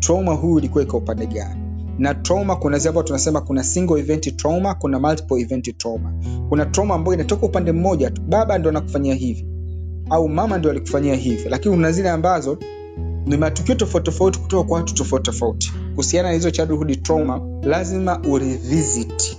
trauma 0.00 0.32
huyu 0.32 0.58
ilikuwa 0.58 0.84
iko 0.84 0.96
upande 0.96 1.26
gani. 1.26 1.60
Na 1.98 2.14
trauma 2.14 2.56
kuna 2.56 2.78
zile 2.78 2.88
ambazo 2.88 3.06
tunasema 3.06 3.40
kuna 3.40 3.64
single 3.64 4.00
event 4.00 4.36
trauma 4.36 4.74
kuna 4.74 4.98
multiple 5.00 5.40
event 5.40 5.76
trauma. 5.78 6.12
Kuna 6.48 6.66
trauma 6.66 6.94
ambayo 6.94 7.14
inatoka 7.14 7.46
upande 7.46 7.72
mmoja 7.72 8.10
tu 8.10 8.22
baba 8.22 8.58
ndo 8.58 8.68
anakufanyia 8.70 9.14
hivi 9.14 9.46
au 10.10 10.28
mama 10.28 10.58
ndo 10.58 10.70
alikufanyia 10.70 11.14
hivi. 11.14 11.48
Lakini 11.48 11.74
kuna 11.74 11.92
zile 11.92 12.10
ambazo 12.10 12.58
ni 13.26 13.36
matukio 13.36 13.74
tofauti 13.74 14.04
tofauti 14.04 14.38
kutoka 14.38 14.68
kwa 14.68 14.78
watu 14.78 14.94
tofauti 14.94 15.24
tofauti. 15.30 15.72
Kuhusiana 15.90 16.28
na 16.28 16.34
hizo 16.34 16.50
childhood 16.50 17.02
trauma 17.02 17.40
lazima 17.62 18.20
urevisit 18.28 19.36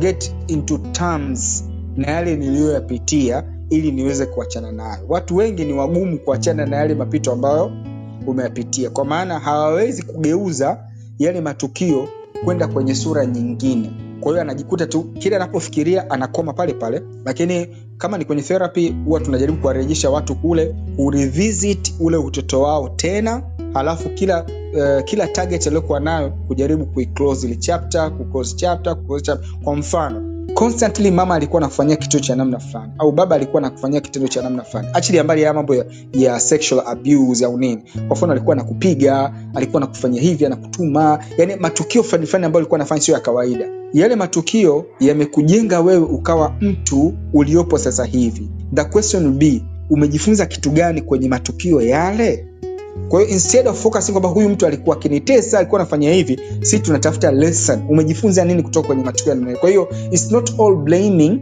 get 0.00 0.34
into 0.46 0.78
terms 0.78 1.64
na 1.96 2.10
yale 2.10 2.36
niliyoyapitia 2.36 3.44
ili 3.70 3.92
niweze 3.92 4.26
kuachana 4.26 4.72
nayo. 4.72 5.04
Watu 5.08 5.36
wengi 5.36 5.64
ni 5.64 5.72
wagumu 5.72 6.18
kuachana 6.18 6.66
na 6.66 6.76
yale 6.76 6.94
mapito 6.94 7.32
ambayo 7.32 7.72
umeyapitia 8.26 8.90
kwa 8.90 9.04
maana 9.04 9.38
hawawezi 9.38 10.02
kugeuza 10.02 10.78
yale 11.18 11.40
matukio 11.40 12.08
kwenda 12.44 12.68
kwenye 12.68 12.94
sura 12.94 13.26
nyingine. 13.26 13.90
Kwa 14.20 14.30
hiyo 14.32 14.42
anajikuta 14.42 14.86
tu 14.86 15.02
kila 15.02 15.36
anapofikiria 15.36 16.10
anakoma 16.10 16.52
pale 16.52 16.72
pale 16.72 17.02
lakini 17.24 17.66
kama 17.98 18.18
ni 18.18 18.24
kwenye 18.24 18.42
therapy 18.42 18.94
huwa 19.04 19.20
tunajaribu 19.20 19.58
kuwarejesha 19.58 20.10
watu 20.10 20.34
kule 20.34 20.74
kurevisit 20.96 21.94
ule 22.00 22.16
utoto 22.16 22.60
wao 22.62 22.88
tena 22.88 23.42
halafu 23.74 24.08
kila 24.08 24.42
uh, 24.44 25.04
kila 25.04 25.26
target 25.26 25.66
aliyokuwa 25.66 26.00
nayo 26.00 26.30
kujaribu 26.30 26.86
kuiclose 26.86 27.58
kwa 29.64 29.76
mfano 29.76 30.31
constantly 30.54 31.10
mama 31.10 31.34
alikuwa 31.34 31.60
anakufanyia 31.62 31.96
kitu 31.96 32.20
cha 32.20 32.36
namna 32.36 32.58
fulani 32.58 32.92
au 32.98 33.12
baba 33.12 33.36
alikuwa 33.36 33.62
anakufanyia 33.62 34.00
kitendo 34.00 34.28
cha 34.28 34.42
namna 34.42 34.62
fulani. 34.64 34.88
Achili 34.92 35.22
mbali 35.22 35.42
ya 35.42 35.54
mambo 35.54 35.74
ya, 35.74 35.84
ya 36.12 36.40
sexual 36.40 36.82
abuse 36.86 37.44
au 37.44 37.58
nini. 37.58 37.82
Kwa 38.08 38.16
mfano 38.16 38.32
alikuwa 38.32 38.56
anakupiga 38.56 39.32
alikuwa 39.54 39.82
anakufanyia 39.82 40.22
hivi 40.22 40.46
anakutuma. 40.46 41.24
Yani 41.38 41.56
matukio 41.56 42.02
fulani 42.02 42.26
fulani 42.26 42.46
ambayo 42.46 42.60
alikuwa 42.60 42.78
anafanya 42.80 43.00
sio 43.00 43.14
ya 43.14 43.20
kawaida. 43.20 43.68
Yale 43.92 44.16
matukio 44.16 44.84
yamekujenga 45.00 45.80
wewe 45.80 46.04
ukawa 46.04 46.54
mtu 46.60 47.14
uliopo 47.32 47.78
sasa 47.78 48.04
hivi. 48.04 48.50
The 48.74 48.84
question 48.84 49.24
will 49.26 49.34
be 49.34 49.62
umejifunza 49.90 50.46
kitu 50.46 50.70
gani 50.70 51.02
kwenye 51.02 51.28
matukio 51.28 51.80
yale 51.80 52.46
kwa 53.12 53.20
hiyo 53.20 53.32
instead 53.32 53.68
of 53.68 53.82
focusing 53.82 54.12
kwamba 54.12 54.28
huyu 54.28 54.48
mtu 54.48 54.66
alikuwa 54.66 54.96
akinitesa 54.96 55.58
alikuwa 55.58 55.80
anafanya 55.80 56.12
hivi 56.12 56.40
si 56.62 56.78
tunatafuta 56.78 57.32
lesson 57.32 57.82
umejifunza 57.88 58.44
nini 58.44 58.62
kutoka 58.62 58.86
kwenye 58.86 59.04
matukio 59.04 59.50
ya. 59.50 59.56
kwa 59.56 59.68
hiyo 59.68 59.88
it's 60.10 60.30
not 60.30 60.60
all 60.60 60.76
blaming 60.76 61.40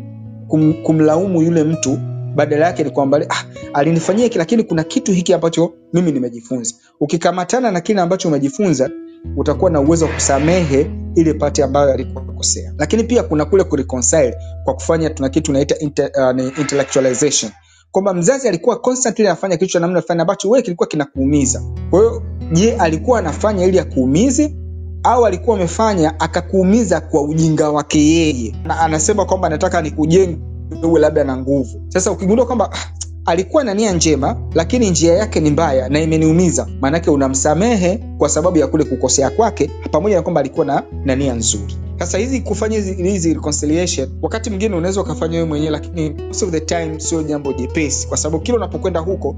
kum, 0.49 0.75
kumlaumu 0.83 1.43
yule 1.43 1.65
mtu 1.65 1.99
badala 2.35 2.67
yake 2.67 2.85
ni 2.85 2.91
kwamba 2.91 3.21
ah, 3.29 3.45
alinifanyia 3.75 4.25
hiki 4.25 4.39
lakini 4.39 4.63
kuna 4.63 4.85
kitu 4.85 5.13
hiki 5.13 5.35
ambacho 5.35 5.73
mimi 5.93 6.13
nimejifunza 6.13 6.75
ukikamatana 7.01 7.71
na 7.71 7.81
kile 7.81 8.01
ambacho 8.01 8.29
umejifunza 8.29 8.91
utakuwa 9.37 9.71
na 9.71 9.81
uwezo 9.81 10.05
wa 10.07 10.13
kusamehe 10.13 10.91
ile 11.15 11.35
pati 11.35 11.63
ambayo 11.63 11.93
alikukosea. 11.93 12.75
lakini 12.79 13.05
pia 13.05 13.23
kuna 13.23 13.45
kule 13.45 13.65
kureconcile 13.65 14.37
kwa 14.65 14.75
kufanya 14.75 15.11
tuna 15.11 15.29
kitu 15.29 15.47
tunaita 15.47 15.79
inter, 15.79 16.11
uh, 16.15 16.59
intellectualization 16.59 17.53
kwamba 17.93 18.15
mzazi 18.15 18.49
alikuwa 18.49 18.77
constantly 18.77 19.27
anafanya 19.27 19.57
kitu 19.57 19.73
cha 19.73 19.81
namna 19.81 20.03
fulani 20.03 20.21
ambacho 20.21 20.51
wewe 20.51 20.63
kilikuwa 20.63 20.87
kinakuumiza. 20.87 21.63
Kwa 21.91 22.01
hiyo 22.01 22.23
je 22.53 22.77
alikuwa 22.77 23.19
anafanya 23.19 23.65
ili 23.65 23.79
akuumize 23.79 24.57
au 25.03 25.27
alikuwa 25.27 25.57
amefanya 25.57 26.21
akakuumiza 26.21 27.01
kwa 27.01 27.23
ujinga 27.23 27.71
wake 27.71 27.99
yeye? 28.07 28.55
Na 28.65 28.81
anasema 28.81 29.25
kwamba 29.25 29.47
anataka 29.47 29.83
nikujenge 29.83 30.39
uwe 30.85 31.01
labda 31.01 31.25
na 31.25 31.37
nguvu. 31.37 31.83
Sasa 31.89 32.11
ukigundua 32.13 32.47
kwamba 32.47 32.71
ah, 32.73 32.87
alikuwa 33.31 33.65
na 33.65 33.75
nia 33.75 33.93
njema 33.93 34.37
lakini 34.55 34.91
njia 34.91 35.15
yake 35.15 35.41
ni 35.41 35.51
mbaya 35.51 35.89
na 35.89 36.01
imeniumiza. 36.01 36.67
Maanake 36.81 37.11
unamsamehe 37.11 37.99
kwa 38.19 38.29
sababu 38.29 38.59
ya 38.59 38.67
kule 38.67 38.85
kukosea 38.85 39.31
kwake 39.31 39.71
pamoja 39.91 40.17
na 40.17 40.23
kwamba 40.23 40.41
alikuwa 40.41 40.67
na, 41.05 41.17
nia 41.17 41.35
nzuri. 41.35 41.77
Sasa 41.99 42.19
hizi 42.19 42.41
kufanya 42.41 42.77
hizi, 42.79 43.35
reconciliation 43.35 44.09
wakati 44.23 44.51
mwingine 44.51 44.77
unaweza 44.77 45.01
ukafanya 45.01 45.35
wewe 45.37 45.49
mwenyewe 45.49 45.71
lakini 45.71 46.11
most 46.11 46.43
of 46.43 46.51
the 46.51 46.61
time 46.61 47.01
sio 47.01 47.23
jambo 47.23 47.53
jepesi. 47.53 48.09
Kwa 48.09 48.17
sababu 48.17 48.43
kila 48.43 48.57
unapokwenda 48.57 49.01
huko 49.01 49.37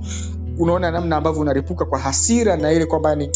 unaona 0.58 0.90
namna 0.90 1.16
ambavyo 1.16 1.40
unaripuka 1.42 1.84
kwa 1.84 1.98
hasira 1.98 2.56
na 2.56 2.72
ile 2.72 2.86
kwamba 2.86 3.14
ni 3.14 3.28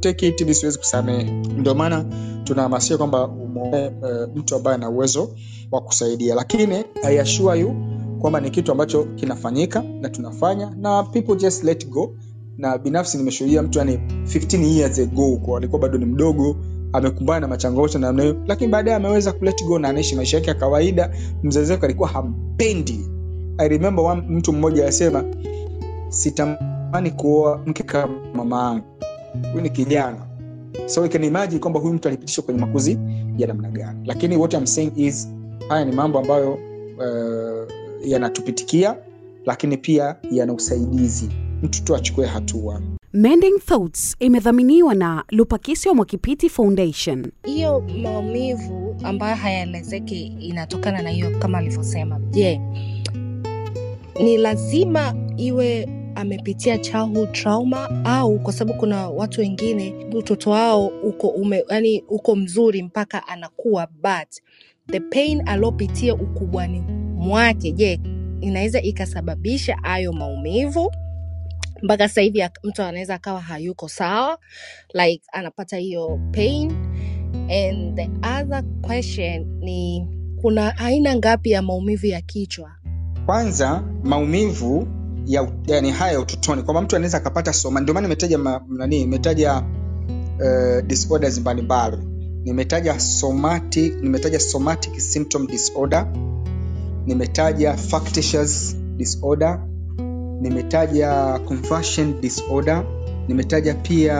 take 0.00 0.28
it 0.28 0.40
ili 0.40 0.54
siwezi 0.54 0.78
kusamehe. 0.78 1.30
Ndio 1.58 1.74
maana 1.74 2.04
tunahamasisha 2.44 2.98
kwamba 2.98 3.24
umwoe 3.28 3.88
uh, 3.88 4.36
mtu 4.36 4.56
ambaye 4.56 4.74
ana 4.76 4.90
uwezo 4.90 5.30
wa 5.72 5.80
kusaidia. 5.80 6.34
Lakini 6.34 6.84
I 7.02 7.20
assure 7.20 7.60
you 7.60 7.91
kwamba 8.22 8.40
ni 8.40 8.50
kitu 8.50 8.72
ambacho 8.72 9.04
kinafanyika 9.04 9.82
na 10.00 10.08
tunafanya 10.08 10.74
na 10.80 11.02
people 11.02 11.36
just 11.36 11.64
let 11.64 11.88
go. 11.88 12.14
Na 12.58 12.78
binafsi 12.78 13.16
nimeshuhudia 13.18 13.62
mtu 13.62 13.78
yani 13.78 13.96
15 13.96 14.64
years 14.76 14.98
ago 14.98 15.36
kwa 15.36 15.58
alikuwa 15.58 15.80
bado 15.82 15.98
ni 15.98 16.04
mdogo 16.04 16.56
amekumbana 16.92 17.40
na 17.40 17.48
machangamoto 17.48 17.98
na 17.98 18.06
namna 18.06 18.22
hiyo 18.22 18.36
lakini 18.46 18.72
baadaye 18.72 18.96
ameweza 18.96 19.32
kulet 19.32 19.64
go 19.64 19.78
na 19.78 19.88
anaishi 19.88 20.16
maisha 20.16 20.36
yake 20.36 20.48
ya 20.50 20.54
kawaida. 20.54 21.10
Wake 21.70 21.84
alikuwa 21.86 22.08
hampendi. 22.08 23.00
I 23.58 23.68
remember 23.68 24.04
one, 24.04 24.22
mtu 24.28 24.52
mmoja 24.52 24.82
alisema 24.82 25.24
sitamani 26.08 27.10
kuoa 27.10 27.60
mke 27.66 27.82
kama 27.82 28.14
mama 28.34 28.62
yangu. 28.62 28.84
Huyu 29.52 29.62
ni 29.62 29.70
kijana. 29.70 30.26
So 30.86 31.06
imagine 31.06 31.60
kwamba 31.60 31.80
huyu 31.80 31.94
mtu 31.94 32.08
alipitishwa 32.08 32.44
kwenye 32.44 32.60
makuzi 32.60 32.98
ya 33.38 33.46
namna 33.46 33.70
gani. 33.70 34.00
Lakini 34.04 34.36
what 34.36 34.54
I'm 34.54 34.66
saying 34.66 34.92
is 34.96 35.28
haya 35.68 35.84
ni 35.84 35.92
mambo 35.92 36.18
ambayo 36.18 36.52
uh, 36.52 37.51
yanatupitikia 38.04 38.96
lakini 39.46 39.76
pia 39.76 40.16
yana 40.30 40.52
usaidizi. 40.52 41.28
Mtu 41.62 41.84
tu 41.84 41.96
achukue 41.96 42.26
hatua. 42.26 42.82
Mending 43.12 43.58
Thoughts 43.66 44.16
imedhaminiwa 44.20 44.94
na 44.94 45.24
Lupakisyo 45.30 45.94
Mwakipiti 45.94 46.48
Foundation. 46.48 47.32
hiyo 47.44 47.80
maumivu 48.02 48.96
ambayo 49.02 49.36
hayaelezeki 49.36 50.26
inatokana 50.26 51.02
na 51.02 51.10
hiyo 51.10 51.38
kama 51.38 51.58
alivyosema. 51.58 52.20
Je 52.30 52.60
ni 54.22 54.36
lazima 54.36 55.14
iwe 55.36 55.88
amepitia 56.14 56.78
childhood 56.78 57.32
trauma 57.32 58.04
au 58.04 58.38
kwa 58.38 58.52
sababu 58.52 58.78
kuna 58.78 59.08
watu 59.10 59.40
wengine 59.40 59.94
utoto 60.14 60.50
wao 60.50 60.86
uko 60.86 61.28
ume, 61.28 61.64
yani 61.68 62.04
uko 62.08 62.36
mzuri 62.36 62.82
mpaka 62.82 63.28
anakuwa 63.28 63.86
but 64.02 64.42
the 64.90 65.00
pain 65.00 65.48
aliopitia 65.48 66.14
ukubwani 66.14 66.82
mwake. 67.22 67.72
Je 67.72 68.00
inaweza 68.40 68.82
ikasababisha 68.82 69.76
hayo 69.82 70.12
maumivu? 70.12 70.92
Mpaka 71.82 72.08
sasa 72.08 72.20
hivi 72.20 72.42
mtu 72.64 72.82
anaweza 72.82 73.14
akawa 73.14 73.40
hayuko 73.40 73.88
sawa 73.88 74.38
like 74.94 75.22
anapata 75.32 75.76
hiyo 75.76 76.20
pain. 76.32 76.72
And 77.50 77.96
the 77.96 78.10
other 78.40 78.64
question 78.82 79.46
ni 79.60 80.06
kuna 80.40 80.78
aina 80.78 81.16
ngapi 81.16 81.50
ya 81.50 81.62
maumivu 81.62 82.06
ya 82.06 82.20
kichwa? 82.20 82.70
Kwanza 83.26 83.82
maumivu 84.04 84.88
ya 85.26 85.52
yani 85.66 85.90
haya 85.90 86.12
ya 86.12 86.20
utotoni 86.20 86.62
kwamba 86.62 86.82
mtu 86.82 86.96
anaweza 86.96 87.18
akapata 87.18 87.52
soma 87.52 87.80
ndio 87.80 87.94
maana 87.94 88.08
nimetaja 88.08 88.38
nani 88.68 88.98
nimetaja 88.98 89.62
uh, 90.40 90.84
disorders 90.86 91.38
mbalimbali. 91.40 91.96
Nimetaja 92.44 93.00
somatic 93.00 93.94
nimetaja 94.02 94.40
somatic 94.40 94.98
symptom 95.00 95.46
disorder 95.46 96.06
nimetaja 97.06 97.76
factitious 97.76 98.76
disorder 98.96 99.60
nimetaja 100.40 101.38
conversion 101.38 102.20
disorder 102.20 102.84
nimetaja 103.28 103.74
pia 103.74 104.16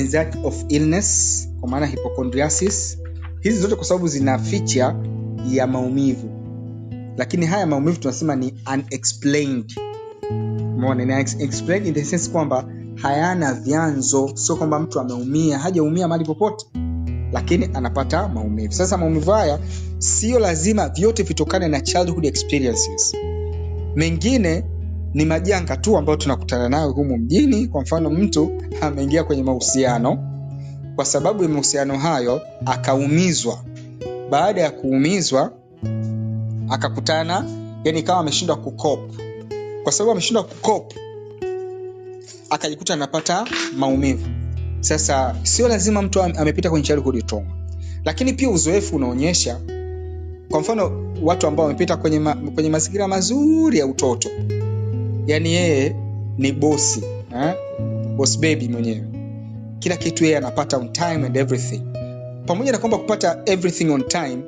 anxiety 0.00 0.38
of 0.44 0.64
illness 0.68 1.48
kwa 1.60 1.68
maana 1.68 1.86
hypochondriasis. 1.86 2.98
Hizi 3.40 3.60
zote 3.60 3.74
kwa 3.74 3.84
sababu 3.84 4.08
zina 4.08 4.38
ficha 4.38 4.94
ya 5.50 5.66
maumivu. 5.66 6.30
Lakini 7.16 7.46
haya 7.46 7.66
maumivu 7.66 7.98
tunasema 8.00 8.36
ni 8.36 8.54
unexplained. 8.74 9.72
Unexplained 10.90 11.86
in 11.86 11.94
the 11.94 12.04
sense 12.04 12.30
kwamba 12.30 12.64
hayana 12.94 13.54
vyanzo. 13.54 14.30
Sio 14.34 14.56
kwamba 14.56 14.78
mtu 14.78 15.00
ameumia 15.00 15.58
hajaumia 15.58 16.08
mali 16.08 16.24
popote 16.24 16.66
lakini 17.32 17.68
anapata 17.74 18.28
maumivu. 18.28 18.72
Sasa 18.72 18.96
maumivu 18.96 19.30
haya 19.30 19.58
sio 19.98 20.38
lazima 20.38 20.88
vyote 20.88 21.22
vitokane 21.22 21.68
na 21.68 21.80
childhood 21.80 22.24
experiences. 22.26 23.16
Mengine 23.96 24.64
ni 25.14 25.24
majanga 25.24 25.76
tu 25.76 25.96
ambayo 25.96 26.16
tunakutana 26.18 26.68
nayo 26.68 26.90
humu 26.92 27.16
mjini. 27.18 27.66
Kwa 27.66 27.82
mfano 27.82 28.10
mtu 28.10 28.62
ameingia 28.80 29.24
kwenye 29.24 29.42
mahusiano 29.42 30.18
kwa 30.96 31.04
sababu 31.04 31.42
ya 31.42 31.48
mahusiano 31.48 31.98
hayo 31.98 32.40
akaumizwa. 32.66 33.58
Baada 34.30 34.60
ya 34.60 34.70
kuumizwa 34.70 35.52
akakutana 36.68 37.44
yani 37.84 38.02
kama 38.02 38.20
ameshindwa 38.20 38.56
kukop 38.56 39.00
kwa 39.82 39.92
sababu 39.92 40.10
ameshindwa 40.12 40.42
kukop 40.44 40.94
akajikuta 42.50 42.94
anapata 42.94 43.46
maumivu 43.76 44.26
sasa 44.80 45.36
sio 45.42 45.68
lazima 45.68 46.02
mtu 46.02 46.22
amepita 46.22 46.70
kwenye 46.70 46.86
childhood 46.86 47.26
trauma. 47.26 47.50
Lakini 48.04 48.32
pia 48.32 48.50
uzoefu 48.50 48.96
unaonyesha 48.96 49.60
kwa 50.50 50.60
mfano 50.60 51.14
watu 51.22 51.46
ambao 51.46 51.66
wamepita 51.66 51.96
kwenye, 51.96 52.18
ma, 52.18 52.34
kwenye 52.34 52.70
mazingira 52.70 53.08
mazuri 53.08 53.78
ya 53.78 53.86
utoto. 53.86 54.28
Yaani 55.26 55.52
yeye 55.52 55.96
ni 56.38 56.52
bosi 56.52 57.02
eh? 57.36 57.54
mwenyewe. 58.70 59.04
Kila 59.78 59.96
kitu 59.96 60.24
yeye 60.24 60.36
anapata 60.36 60.76
on 60.76 60.92
time 60.92 61.26
and 61.26 61.36
everything. 61.36 61.82
Pamoja 62.46 62.72
na 62.72 62.78
kwamba 62.78 62.98
kupata 62.98 63.42
everything 63.46 63.90
on 63.90 64.02
time 64.08 64.38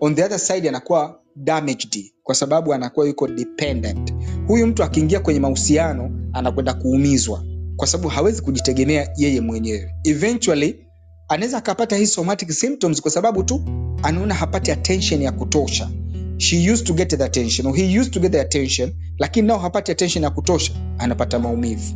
on 0.00 0.14
the 0.14 0.24
other 0.24 0.38
side 0.38 0.68
anakuwa 0.68 1.18
damaged 1.36 2.12
kwa 2.22 2.34
sababu 2.34 2.74
anakuwa 2.74 3.06
yuko 3.06 3.28
dependent. 3.28 4.14
Huyu 4.46 4.66
mtu 4.66 4.82
akiingia 4.82 5.20
kwenye 5.20 5.40
mahusiano 5.40 6.10
anakwenda 6.32 6.74
kuumizwa 6.74 7.44
kwa 7.80 7.86
sababu 7.86 8.08
hawezi 8.08 8.42
kujitegemea 8.42 9.08
yeye 9.16 9.40
mwenyewe. 9.40 9.94
Eventually 10.04 10.86
anaweza 11.28 11.58
akapata 11.58 11.96
hii 11.96 12.06
somatic 12.06 12.50
symptoms 12.50 13.00
kwa 13.00 13.10
sababu 13.10 13.42
tu 13.42 13.62
anaona 14.02 14.34
hapati 14.34 14.70
attention 14.72 15.22
ya 15.22 15.32
kutosha. 15.32 15.90
She 16.36 16.72
used 16.72 16.86
to 16.86 16.94
get 16.94 17.16
the 17.16 17.24
attention 17.24 17.66
or 17.66 17.76
he 17.76 17.98
used 18.00 18.12
to 18.12 18.20
get 18.20 18.32
the 18.32 18.40
attention 18.40 18.92
lakini 19.18 19.48
nao 19.48 19.58
hapati 19.58 19.92
attention 19.92 20.24
ya 20.24 20.30
kutosha 20.30 20.72
anapata 20.98 21.38
maumivu. 21.38 21.94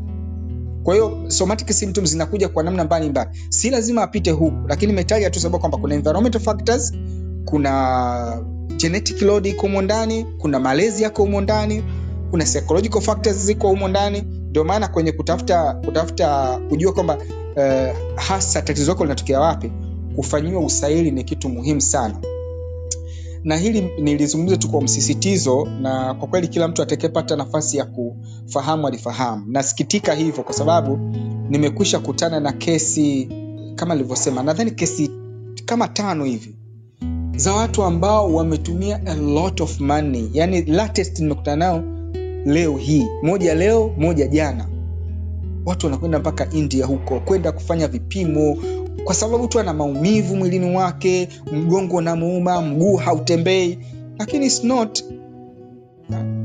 Kwa 0.83 0.95
hiyo 0.95 1.25
somatic 1.29 1.73
symptoms 1.73 2.11
zinakuja 2.11 2.49
kwa 2.49 2.63
namna 2.63 2.85
mbalimbali 2.85 3.31
si 3.49 3.71
lazima 3.71 4.03
apite 4.03 4.31
huku 4.31 4.69
lakini 4.69 4.93
imetaja 4.93 5.31
tu 5.31 5.41
sababu 5.41 5.59
kwamba 5.59 5.79
kuna 5.79 5.95
environmental 5.95 6.41
factors 6.41 6.93
kuna 7.45 8.43
genetic 8.77 9.23
load 9.23 9.47
iko 9.49 9.63
humo 9.63 9.83
ndani 9.83 10.27
kuna 10.39 10.61
malezi 10.61 11.03
yako 11.03 11.23
humo 11.23 11.41
ndani 11.41 11.85
kuna 12.31 12.45
psychological 12.45 13.01
factors 13.01 13.37
ziko 13.37 13.69
humo 13.69 13.89
ndani 13.89 14.34
ndio 14.55 14.65
maana 14.65 14.89
kwenye 14.89 15.13
kutafuta 15.13 15.75
kutafuta 15.75 16.59
kujua 16.69 16.93
kwamba 16.93 17.17
uh, 17.57 17.97
hasa 18.17 18.63
tatizo 18.63 18.91
lako 18.91 19.05
linatokea 19.05 19.41
wapi 19.41 19.73
kufanyiwa 20.17 20.61
usaili 20.61 21.11
ni 21.11 21.25
kitu 21.25 21.49
muhimu 21.49 21.81
sana. 21.81 22.15
Na 23.45 23.57
hili 23.57 23.81
nilizungumza 24.01 24.57
tu 24.57 24.69
kwa 24.69 24.83
msisitizo 24.83 25.69
na 25.81 26.15
kwa 26.15 26.29
kweli 26.29 26.49
kila 26.49 26.69
mtu 26.69 26.83
atakayepata 26.83 27.37
nafasi 27.37 27.77
ya 27.77 27.85
kufahamu 27.85 28.87
alifahamu. 28.87 29.45
Nasikitika 29.49 30.15
hivyo 30.15 30.45
kwa 30.45 30.55
sababu 30.55 30.97
nimekwisha 31.49 31.99
kutana 31.99 32.41
na 32.41 32.53
kesi 32.53 33.29
kama 33.75 33.95
nilivyosema 33.95 34.43
nadhani 34.43 34.71
kesi 34.71 35.11
kama 35.65 35.89
tano 35.89 36.25
hivi 36.25 36.57
za 37.37 37.53
watu 37.53 37.83
ambao 37.83 38.35
wametumia 38.35 39.01
a 39.07 39.15
lot 39.15 39.63
of 39.63 39.81
money 39.81 40.31
yani 40.33 40.63
latest 40.63 41.19
nimekutana 41.21 41.57
nao 41.57 41.94
leo 42.45 42.77
hii 42.77 43.07
moja 43.23 43.55
leo 43.55 43.91
moja 43.99 44.27
jana. 44.27 44.67
Watu 45.67 45.87
wanakwenda 45.87 46.19
mpaka 46.19 46.51
india 46.51 46.87
huko 46.87 47.21
kwenda 47.21 47.53
kufanya 47.53 47.89
vipimo 47.89 48.57
kwa 49.05 49.15
sababu 49.15 49.49
tu 49.49 49.61
ana 49.61 49.73
maumivu 49.75 50.37
mwilini 50.37 50.77
wake, 50.77 51.29
mgongo 51.53 51.97
unamuuma 51.97 52.63
mguu 52.63 52.97
hautembei. 52.97 53.79
Lakini 54.19 54.47
it's 54.47 54.65
not 54.65 55.05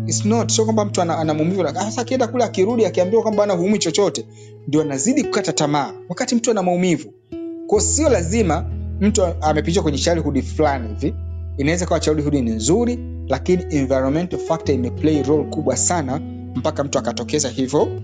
It's 0.07 0.25
not 0.25 0.51
sio 0.51 0.63
kwamba 0.63 0.85
mtu 0.85 1.01
ana, 1.01 1.33
maumivu 1.33 1.67
sasa 1.67 2.01
akienda 2.01 2.27
kule 2.27 2.43
akirudi 2.43 2.85
akiambiwa 2.85 3.21
kwamba 3.21 3.43
ana 3.43 3.53
huumi 3.53 3.79
chochote 3.79 4.25
ndio 4.67 4.81
anazidi 4.81 5.23
kukata 5.23 5.53
tamaa. 5.53 5.93
Wakati 6.09 6.35
mtu 6.35 6.51
ana 6.51 6.63
maumivu 6.63 7.13
kwao 7.67 7.81
sio 7.81 8.09
lazima 8.09 8.65
mtu 8.99 9.23
amepitishwa 9.41 9.83
kwenye 9.83 9.97
childhood 9.97 10.41
fulani 10.43 10.87
hivi 10.87 11.13
inaweza 11.59 11.85
kawa 11.85 11.99
childhood 11.99 12.33
ni 12.33 12.51
nzuri 12.51 12.99
lakini 13.27 13.63
environmental 13.75 14.39
factor 14.39 14.75
imeplay 14.75 15.23
role 15.23 15.43
kubwa 15.43 15.77
sana 15.77 16.19
mpaka 16.55 16.83
mtu 16.83 16.99
akatokeza 16.99 17.49
hivyo 17.49 18.01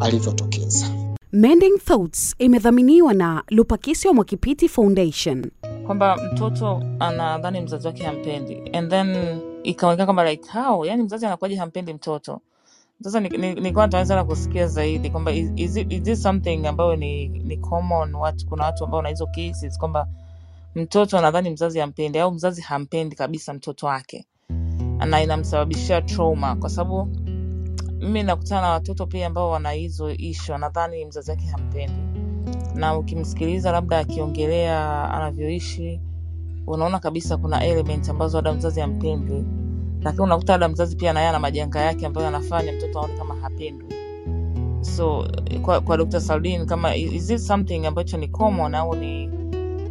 alivyotokeza. 0.00 0.86
Mending 1.32 1.78
Thoughts 1.84 2.34
imedhaminiwa 2.38 3.14
na 3.14 3.42
lupakisio 3.50 4.14
Mwakipiti 4.14 4.68
Foundation. 4.68 5.50
kwamba 5.86 6.16
mtoto 6.32 6.82
anadhani 6.98 7.60
mzazi 7.60 7.86
wake 7.86 8.02
hampendi 8.04 8.62
and 8.72 8.90
then 8.90 9.16
ikaonekana 9.62 10.04
kwamba 10.04 10.30
like 10.30 10.50
how? 10.52 10.84
Yani 10.84 11.02
mzazi 11.02 11.26
anakuwaje 11.26 11.56
hampendi 11.56 11.94
mtoto? 11.94 12.40
Sasa 13.02 13.20
ni- 13.20 13.28
ni- 13.28 13.54
nilikuwa 13.54 13.86
nataweza 13.86 14.14
na 14.16 14.24
kusikia 14.24 14.66
zaidi 14.66 15.10
kwamba 15.10 15.32
is, 15.32 15.50
is, 15.56 15.76
it, 15.76 15.92
is 15.92 16.02
this 16.02 16.22
something 16.22 16.66
ambayo 16.66 16.96
ni, 16.96 17.28
ni 17.28 17.56
common? 17.56 18.14
Watu, 18.14 18.46
kuna 18.46 18.64
watu 18.64 18.84
ambao 18.84 19.02
na 19.02 19.08
hizo 19.08 19.26
cases 19.26 19.78
kwamba 19.78 20.08
mtoto 20.74 21.18
anadhani 21.18 21.50
mzazi 21.50 21.78
hampendi 21.78 22.18
au 22.18 22.32
mzazi 22.32 22.62
hampendi 22.62 23.16
kabisa 23.16 23.54
mtoto 23.54 23.86
wake. 23.86 24.26
Na 25.06 25.22
inamsababishia 25.22 26.02
trauma 26.02 26.56
kwa 26.56 26.70
sababu 26.70 27.06
mimi 27.98 28.22
nakutana 28.22 28.60
na 28.60 28.68
watoto 28.70 29.06
pia 29.06 29.26
ambao 29.26 29.50
wana 29.50 29.70
hizo 29.70 30.10
ishu 30.10 30.58
nadhani 30.58 31.04
mzazi 31.04 31.30
wake 31.30 31.46
hampendi. 31.46 31.94
Na 32.74 32.96
ukimsikiliza 32.98 33.72
labda 33.72 33.98
akiongelea 33.98 35.10
anavyoishi 35.10 36.00
unaona 36.66 36.98
kabisa 36.98 37.36
kuna 37.36 37.64
element 37.64 38.08
ambazo 38.08 38.36
labda 38.38 38.52
mzazi 38.52 38.80
hampendi. 38.80 39.44
Lakini 40.02 40.22
unakuta 40.24 40.52
labda 40.52 40.68
mzazi 40.68 40.96
pia 40.96 41.12
naye 41.12 41.28
ana 41.28 41.38
majanga 41.38 41.80
yake 41.80 42.06
ambayo 42.06 42.28
anafanya 42.28 42.72
mtoto 42.72 42.98
aone 43.00 43.14
kama 43.18 43.34
hapendwi 43.36 43.94
so 44.82 45.28
kwa, 45.62 45.80
kwa 45.80 45.96
dr 45.96 46.20
saldin 46.20 46.66
kama 46.66 46.96
is 46.96 47.30
it 47.30 47.38
something 47.38 47.86
ambacho 47.86 48.16
ni 48.16 48.28
common 48.28 48.74
au 48.74 48.94
ni, 48.96 49.26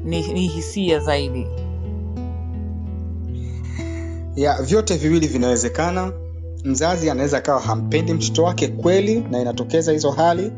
ni, 0.03 0.33
ni 0.33 0.47
hisia 0.47 0.99
zaidi. 0.99 1.47
Ya 4.35 4.61
vyote 4.61 4.97
viwili 4.97 5.27
vinawezekana. 5.27 6.11
Mzazi 6.65 7.09
anaweza 7.09 7.37
akawa 7.37 7.59
hampendi 7.61 8.13
mtoto 8.13 8.43
wake 8.43 8.67
kweli 8.67 9.19
na 9.31 9.41
inatokeza 9.41 9.91
hizo 9.91 10.11
hali. 10.11 10.51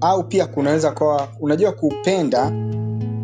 Au 0.00 0.24
pia 0.24 0.46
kunaweza 0.46 0.90
kawa 0.92 1.28
unajua 1.40 1.72
kupenda 1.72 2.52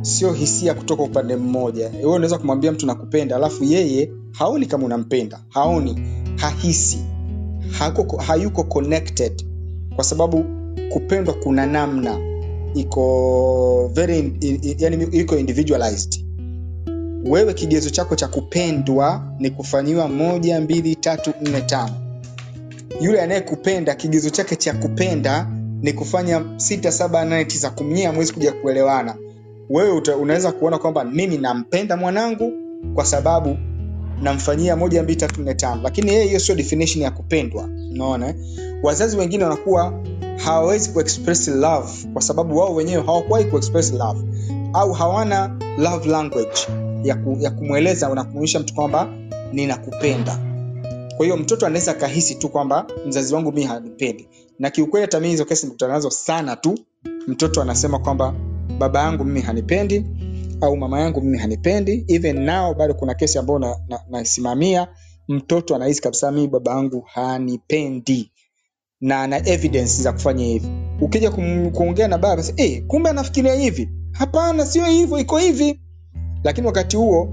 sio 0.02 0.32
hisia 0.32 0.74
kutoka 0.74 1.02
upande 1.02 1.36
mmoja. 1.36 1.88
Wewe 1.88 2.12
unaweza 2.14 2.38
kumwambia 2.38 2.72
mtu 2.72 2.86
nakupenda 2.86 3.36
alafu 3.36 3.64
yeye 3.64 4.12
haoni 4.32 4.66
kama 4.66 4.84
unampenda. 4.86 5.40
Haoni 5.48 6.02
hahisi 6.36 6.98
hayuko, 8.26 8.64
connected. 8.64 9.46
Kwa 9.94 10.04
sababu 10.04 10.44
kupendwa 10.92 11.34
kuna 11.34 11.66
namna 11.66 12.18
iko 12.76 13.90
very 13.94 14.18
in, 14.18 14.36
in, 14.40 14.74
yani 14.78 15.04
iko 15.12 15.36
individualized. 15.38 16.24
Wewe 17.24 17.54
kigezo 17.54 17.90
chako 17.90 18.16
cha 18.16 18.28
kupendwa 18.28 19.32
ni 19.38 19.50
kufanyiwa 19.50 20.08
moja 20.08 20.60
mbili 20.60 20.96
tatu 20.96 21.32
nne 21.42 21.60
tano. 21.60 21.94
Yule 23.00 23.20
anayekupenda 23.22 23.94
kigezo 23.94 24.30
chake 24.30 24.56
cha 24.56 24.74
kupenda 24.74 25.48
ni 25.82 25.92
kufanya 25.92 26.44
sita 26.56 26.92
saba 26.92 27.24
nane 27.24 27.44
tisa 27.44 27.70
kumnyia 27.70 28.12
mwezi 28.12 28.32
kuja 28.32 28.52
kuelewana. 28.52 29.14
Wewe 29.70 29.90
unaweza 30.14 30.52
kuona 30.52 30.78
kwamba 30.78 31.04
mimi 31.04 31.38
nampenda 31.38 31.96
mwanangu 31.96 32.52
kwa 32.94 33.04
sababu 33.04 33.56
namfanyia 34.22 34.76
moja 34.76 35.02
mbili 35.02 35.16
tatu 35.20 35.42
nne 35.42 35.54
tano. 35.54 35.82
Lakini 35.82 36.10
yeye 36.10 36.24
hiyo 36.24 36.40
sio 36.40 36.54
definition 36.54 37.02
ya 37.04 37.10
kupendwa. 37.10 37.64
Unaona 37.92 38.28
eh? 38.28 38.34
wazazi 38.82 39.16
wengine 39.16 39.44
wanakuwa 39.44 39.92
hawawezi 40.36 40.90
kuexpress 40.90 41.48
love 41.48 41.92
kwa 42.12 42.22
sababu 42.22 42.58
wao 42.58 42.74
wenyewe 42.74 43.02
hawakuwahi 43.02 43.44
kuexpress 43.44 43.92
love 43.92 44.20
au 44.72 44.92
hawana 44.92 45.58
love 45.78 46.08
language 46.10 46.58
ya, 47.04 47.14
ku, 47.14 47.36
ya 47.40 47.50
kumweleza 47.50 48.14
na 48.14 48.24
kumwonyesha 48.24 48.60
mtu 48.60 48.74
kwamba 48.74 49.08
ninakupenda. 49.52 50.38
Kwa 51.16 51.24
hiyo 51.26 51.36
mtoto 51.36 51.66
anaweza 51.66 51.90
akahisi 51.90 52.34
tu 52.34 52.48
kwamba 52.48 52.86
mzazi 53.06 53.34
wangu 53.34 53.52
mii 53.52 53.62
hanipendi. 53.64 54.28
Na 54.58 54.70
kiukweli 54.70 55.02
hata 55.06 55.20
mii 55.20 55.28
hizo 55.28 55.44
kesi 55.44 55.66
nikutana 55.66 55.92
nazo 55.92 56.10
sana 56.10 56.56
tu 56.56 56.78
mtoto 57.26 57.62
anasema 57.62 57.98
kwamba 57.98 58.34
baba 58.78 59.00
yangu 59.02 59.24
mimi 59.24 59.40
hanipendi 59.40 60.04
au 60.60 60.76
mama 60.76 61.00
yangu 61.00 61.20
mimi 61.20 61.38
hanipendi. 61.38 62.04
Even 62.08 62.40
nao 62.40 62.74
bado 62.74 62.94
kuna 62.94 63.14
kesi 63.14 63.38
ambayo 63.38 63.76
nasimamia 64.10 64.80
na, 64.80 64.86
na 64.86 65.34
mtoto 65.36 65.76
anahisi 65.76 66.02
kabisa 66.02 66.32
mii 66.32 66.46
baba 66.46 66.72
yangu 66.72 67.00
hanipendi 67.14 68.30
na 69.00 69.22
ana 69.22 69.48
evidence 69.48 70.02
za 70.02 70.12
kufanya 70.12 70.44
hivi. 70.44 70.68
Ukija 71.00 71.30
kuongea 71.72 72.08
na 72.08 72.18
baba 72.18 72.42
eh, 72.56 72.82
kumbe 72.86 73.10
anafikiria 73.10 73.54
hivi. 73.54 73.88
Hapana 74.12 74.66
sio 74.66 74.84
hivyo 74.84 75.18
iko 75.18 75.38
hivi. 75.38 75.80
Lakini 76.44 76.66
wakati 76.66 76.96
huo 76.96 77.28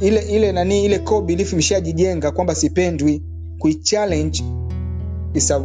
ile 0.00 0.20
ile 0.20 0.52
nani 0.52 0.84
ile 0.84 1.00
belief 1.26 1.52
imeshajijenga 1.52 2.30
kwamba 2.30 2.54
sipendwi 2.54 3.22
kuichallenge 3.58 4.44
is 5.34 5.50
a 5.50 5.58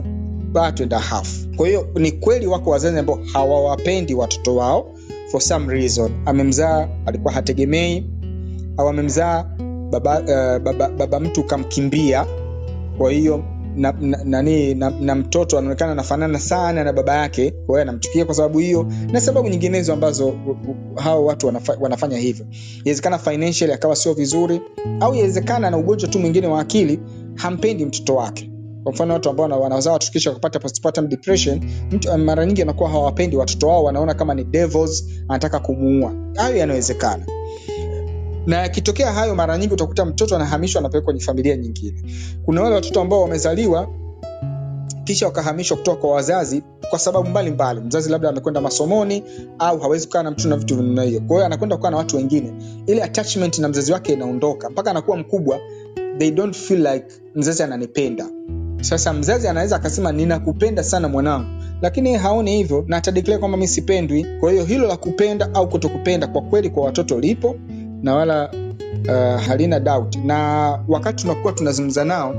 bat 0.51 0.81
and 0.81 0.93
a 0.93 0.99
half. 0.99 1.47
Kwa 1.55 1.67
hiyo 1.67 1.87
ni 1.95 2.11
kweli 2.11 2.47
wako 2.47 2.69
wazazi 2.69 2.99
ambao 2.99 3.19
hawawapendi 3.33 4.13
watoto 4.13 4.55
wao 4.55 4.91
for 5.31 5.41
some 5.41 5.73
reason. 5.73 6.11
Amemzaa 6.25 6.87
alikuwa 7.05 7.33
hategemei 7.33 8.05
au 8.77 8.87
amemzaa 8.89 9.43
baba, 9.91 10.19
uh, 10.19 10.63
baba, 10.63 10.89
baba 10.89 11.19
mtu 11.19 11.43
kamkimbia. 11.43 12.25
Kwa 12.97 13.11
hiyo 13.11 13.43
na, 13.77 13.91
na, 14.01 14.19
nani 14.25 14.73
na, 14.75 14.89
na 14.89 15.15
mtoto 15.15 15.57
anaonekana 15.57 15.91
anafanana 15.91 16.39
sana 16.39 16.83
na 16.83 16.93
baba 16.93 17.15
yake 17.17 17.51
kwa 17.51 17.75
hiyo 17.75 17.81
anamchukia 17.81 18.25
kwa 18.25 18.35
sababu 18.35 18.59
hiyo 18.59 18.87
na 19.11 19.21
sababu 19.21 19.49
nyinginezo 19.49 19.93
ambazo 19.93 20.33
hao 20.95 21.25
watu 21.25 21.45
wanafa, 21.47 21.77
wanafanya 21.79 22.17
hivyo. 22.17 22.45
Inawezekana 22.79 23.17
financial 23.17 23.71
akawa 23.71 23.95
sio 23.95 24.13
vizuri 24.13 24.61
au 24.99 25.13
inawezekana 25.15 25.69
na 25.69 25.77
ugonjwa 25.77 26.09
tu 26.09 26.19
mwingine 26.19 26.47
wa 26.47 26.59
akili 26.61 26.99
hampendi 27.35 27.85
mtoto 27.85 28.15
wake. 28.15 28.51
Kwa 28.83 28.91
mfano 28.93 29.13
watu 29.13 29.29
ambao 29.29 29.43
wana- 29.43 29.57
wanazaa 29.57 29.91
watoto 29.91 30.11
kisha 30.11 30.31
kupata 30.31 30.59
postpartum 30.59 31.07
depression 31.07 31.61
mtu, 31.91 32.17
mara 32.17 32.45
nyingi 32.45 32.61
anakuwa 32.61 32.89
hawapendi 32.89 33.37
watoto 33.37 33.67
wao 33.67 33.83
wanaona 33.83 34.13
kama 34.13 34.33
ni 34.33 34.43
devils 34.43 35.05
anataka 35.27 35.59
kumuua. 35.59 36.13
Hayo 36.35 36.57
yanawezekana 36.57 37.25
na 38.47 38.57
yakitokea 38.57 39.11
hayo 39.11 39.35
mara 39.35 39.57
nyingi 39.57 39.73
utakuta 39.73 40.05
mtoto 40.05 40.35
anahamishwa 40.35 40.79
anapelekwa 40.79 41.05
kwenye 41.05 41.19
familia 41.25 41.57
nyingine. 41.57 42.01
Kuna 42.45 42.61
wale 42.61 42.75
watoto 42.75 43.01
ambao 43.01 43.21
wamezaliwa 43.21 43.87
kisha 45.03 45.25
wakahamishwa 45.25 45.77
kutoka 45.77 46.01
kwa 46.01 46.11
wazazi 46.11 46.63
kwa 46.89 46.99
sababu 46.99 47.29
mbalimbali. 47.29 47.73
Mbali. 47.79 47.87
mzazi 47.87 48.09
labda 48.09 48.29
amekwenda 48.29 48.61
masomoni 48.61 49.23
au 49.59 49.79
hawezi 49.79 50.07
kukaa 50.07 50.23
na 50.23 50.31
mtu 50.31 50.47
na 50.49 50.57
vitu 50.57 50.75
vinna 50.75 51.03
hiyo. 51.03 51.21
Kwa 51.21 51.45
anakwenda 51.45 51.75
kukaa 51.77 51.89
na 51.89 51.97
watu 51.97 52.17
wengine. 52.17 52.53
Ile 52.87 53.03
attachment 53.03 53.59
na 53.59 53.67
mzazi 53.69 53.91
wake 53.91 54.13
inaondoka 54.13 54.69
mpaka 54.69 54.91
anakuwa 54.91 55.17
mkubwa 55.17 55.59
they 56.17 56.31
don't 56.31 56.55
feel 56.55 56.87
like 56.93 57.05
mzazi 57.35 57.63
ananipenda. 57.63 58.25
Sasa 58.81 59.13
mzazi 59.13 59.47
anaweza 59.47 59.75
akasema 59.75 60.11
ninakupenda 60.11 60.83
sana 60.83 61.07
mwanangu 61.07 61.47
lakini 61.81 62.13
haoni 62.17 62.57
hivyo 62.57 62.83
na 62.87 62.97
atadeclare 62.97 63.39
kwamba 63.39 63.57
mi 63.57 63.67
sipendwi. 63.67 64.25
Kwa 64.39 64.51
hiyo 64.51 64.63
hilo 64.63 64.87
la 64.87 64.97
kupenda 64.97 65.49
au 65.53 65.69
kutokupenda 65.69 66.27
kwa 66.27 66.41
kweli 66.41 66.69
kwa 66.69 66.85
watoto 66.85 67.19
lipo 67.19 67.55
na 68.01 68.15
wala 68.15 68.51
uh, 69.09 69.41
halina 69.41 69.79
doubt. 69.79 70.15
Na 70.15 70.37
wakati 70.87 71.21
tunakuwa 71.23 71.53
tunazungumza 71.53 72.05
nao 72.05 72.35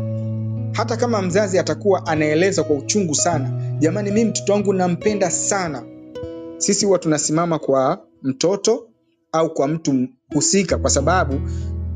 hata 0.73 0.97
kama 0.97 1.23
mzazi 1.23 1.59
atakuwa 1.59 2.07
anaeleza 2.07 2.63
kwa 2.63 2.77
uchungu 2.77 3.15
sana 3.15 3.51
jamani 3.79 4.11
mimi 4.11 4.31
mtoto 4.31 4.53
wangu 4.53 4.73
nampenda 4.73 5.31
sana. 5.31 5.83
Sisi 6.59 6.87
huwa 6.87 6.99
tunasimama 6.99 7.59
kwa 7.59 8.03
mtoto 8.23 8.89
au 9.33 9.55
kwa 9.55 9.69
mtu 9.69 10.09
husika 10.35 10.79
kwa 10.79 10.91
sababu 10.91 11.41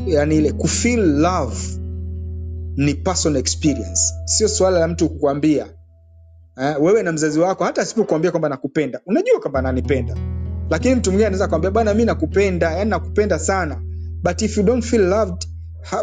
yani 0.06 0.36
ile 0.36 0.52
kufeel 0.52 1.00
love 1.20 1.56
ni 2.76 2.94
personal 2.94 3.40
experience. 3.40 4.14
Sio 4.24 4.48
swala 4.48 4.78
la 4.78 4.88
mtu 4.88 5.08
kukwambia 5.08 5.66
eh, 6.62 6.76
wewe 6.82 7.02
na 7.02 7.12
mzazi 7.12 7.40
wako 7.40 7.64
hata 7.64 7.82
asipokuambia 7.82 8.30
kwamba 8.30 8.48
nakupenda 8.48 9.00
unajua 9.06 9.40
kwamba 9.40 9.58
ananipenda 9.58 10.16
lakini 10.70 10.94
mtu 10.94 11.10
mwingine 11.10 11.26
anaweza 11.26 11.48
kwambia 11.48 11.70
bwana 11.70 11.94
mi 11.94 12.04
nakupenda 12.04 12.72
yani 12.72 12.90
nakupenda 12.90 13.38
sana. 13.38 13.82
But 14.22 14.42
if 14.42 14.56
you 14.56 14.62
don't 14.62 14.84
feel 14.84 15.02
loved 15.08 15.46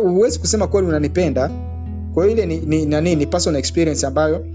huwezi 0.02 0.40
kusema 0.40 0.68
kweli 0.68 0.88
unanipenda. 0.88 1.50
Kwa 2.14 2.26
hiyo 2.26 2.38
ile 2.38 2.46
ni, 2.46 2.60
ni, 2.60 2.86
nani, 2.86 3.16
ni 3.16 3.26
personal 3.28 3.60
experience 3.60 4.08
ambayo 4.08 4.46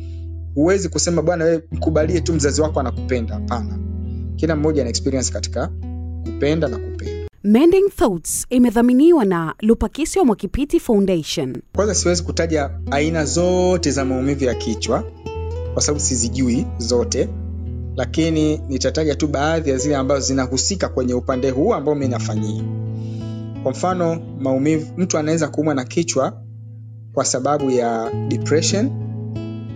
huwezi 0.54 0.88
kusema 0.88 1.22
bwana 1.22 1.44
wewe 1.44 1.62
mkubalie 1.72 2.20
tu 2.20 2.32
mzazi 2.34 2.60
wako 2.60 2.80
anakupenda. 2.80 3.34
Hapana. 3.34 3.78
Kila 4.36 4.56
mmoja 4.56 4.82
ana 4.82 4.90
experience 4.90 5.32
katika 5.32 5.70
kupenda 6.24 6.68
na 6.68 6.78
kupenda. 6.78 7.28
Mending 7.44 7.88
Thoughts 7.96 8.46
imedhaminiwa 8.50 9.24
na 9.24 9.54
Lupakisyo 9.60 10.24
Mwakipiti 10.24 10.80
Foundation. 10.80 11.56
kwanza 11.76 11.94
siwezi 11.94 12.22
kutaja 12.22 12.70
aina 12.90 13.24
zote 13.24 13.90
za 13.90 14.04
maumivu 14.04 14.44
ya 14.44 14.54
kichwa 14.54 15.04
kwa 15.74 15.82
sababu 15.82 16.00
sizijui 16.04 16.66
zote 16.78 17.28
lakini 17.96 18.56
nitataja 18.68 19.14
tu 19.14 19.28
baadhi 19.28 19.70
ya 19.70 19.76
zile 19.76 19.96
ambazo 19.96 20.20
zinahusika 20.26 20.88
kwenye 20.88 21.14
upande 21.14 21.50
huu 21.50 21.74
ambao 21.74 21.94
mi 21.94 22.08
nafanyia. 22.08 22.64
Kwa 23.62 23.72
mfano 23.72 24.20
maumivu 24.40 24.92
mtu 24.96 25.18
anaweza 25.18 25.48
kuumwa 25.48 25.74
na 25.74 25.84
kichwa 25.84 26.42
kwa 27.12 27.24
sababu 27.24 27.70
ya 27.70 28.10
depression. 28.28 28.90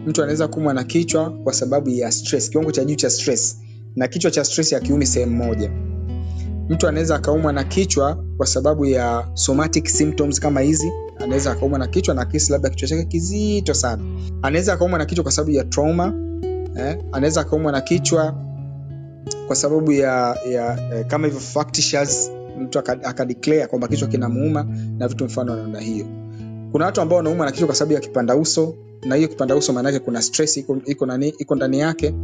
Mtu 0.06 0.22
anaweza 0.22 0.48
kuumwa 0.48 0.74
na 0.74 0.84
kichwa 0.84 1.30
kwa 1.30 1.52
sababu 1.52 1.90
ya 1.90 2.12
stress 2.12 2.50
kiwango 2.50 2.72
cha 2.72 2.84
juu 2.84 2.94
cha 2.94 3.10
stress. 3.10 3.58
Na 3.96 4.08
kichwa 4.08 4.30
cha 4.30 4.44
stress 4.44 4.72
ya 4.72 5.06
sehemu 5.06 5.36
moja. 5.36 5.70
Mtu 6.68 6.88
anaweza 6.88 7.14
akaumwa 7.16 7.52
na 7.52 7.64
kichwa 7.64 8.24
kwa 8.36 8.46
sababu 8.46 8.86
ya 8.86 9.28
somatic 9.34 9.86
symptoms 9.88 10.40
kama 10.40 10.60
hizi. 10.60 10.92
Anaweza 11.18 11.52
akaumwa 11.52 11.78
na 11.78 11.86
kichwa 11.86 12.14
na 12.14 12.24
kisi 12.24 12.52
labda 12.52 12.70
kichwa 12.70 12.88
chake 12.88 13.04
kizito 13.04 13.74
sana. 13.74 14.02
Anaweza 14.42 14.72
akaumwa 14.72 14.98
na 14.98 15.06
kichwa 15.06 15.22
kwa 15.22 15.32
sababu 15.32 15.50
ya 15.50 15.64
trauma 15.64 16.27
eh? 16.78 16.98
anaweza 17.12 17.40
akaumwa 17.40 17.72
na 17.72 17.80
kichwa 17.80 18.34
kwa 19.46 19.56
sababu 19.56 19.92
ya, 19.92 20.36
ya 20.50 20.78
eh, 20.94 21.06
kama 21.06 21.26
hivyo 21.26 21.40
factitious 21.40 22.30
mtu 22.60 22.78
aka- 22.78 23.04
akadeclare 23.04 23.66
kwamba 23.66 23.88
kichwa 23.88 24.08
kinamuuma 24.08 24.66
na 24.98 25.08
vitu 25.08 25.24
mfano 25.24 25.56
namna 25.56 25.80
hiyo. 25.80 26.06
Kuna 26.72 26.84
watu 26.84 27.00
ambao 27.00 27.16
wanaumwa 27.16 27.46
na 27.46 27.52
kichwa 27.52 27.66
kwa 27.66 27.76
sababu 27.76 27.92
ya 27.92 28.00
kipanda 28.00 28.36
uso 28.36 28.74
na 29.06 29.14
hiyo 29.14 29.28
kipanda 29.28 29.56
uso 29.56 29.72
maana 29.72 30.00
kuna 30.00 30.22
stress 30.22 30.56
iko, 30.56 30.76
iko 31.38 31.54
ndani 31.56 31.78
yake. 31.78 32.14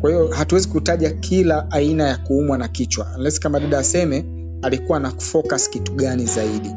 Kwa 0.00 0.10
hiyo 0.10 0.28
hatuwezi 0.28 0.68
kutaja 0.68 1.10
kila 1.10 1.70
aina 1.70 2.08
ya 2.08 2.16
kuumwa 2.16 2.58
na 2.58 2.68
kichwa 2.68 3.06
unless 3.18 3.40
kama 3.40 3.60
dada 3.60 3.78
aseme 3.78 4.24
alikuwa 4.62 5.00
na 5.00 5.10
focus 5.10 5.70
kitu 5.70 5.92
gani 5.92 6.26
zaidi. 6.26 6.70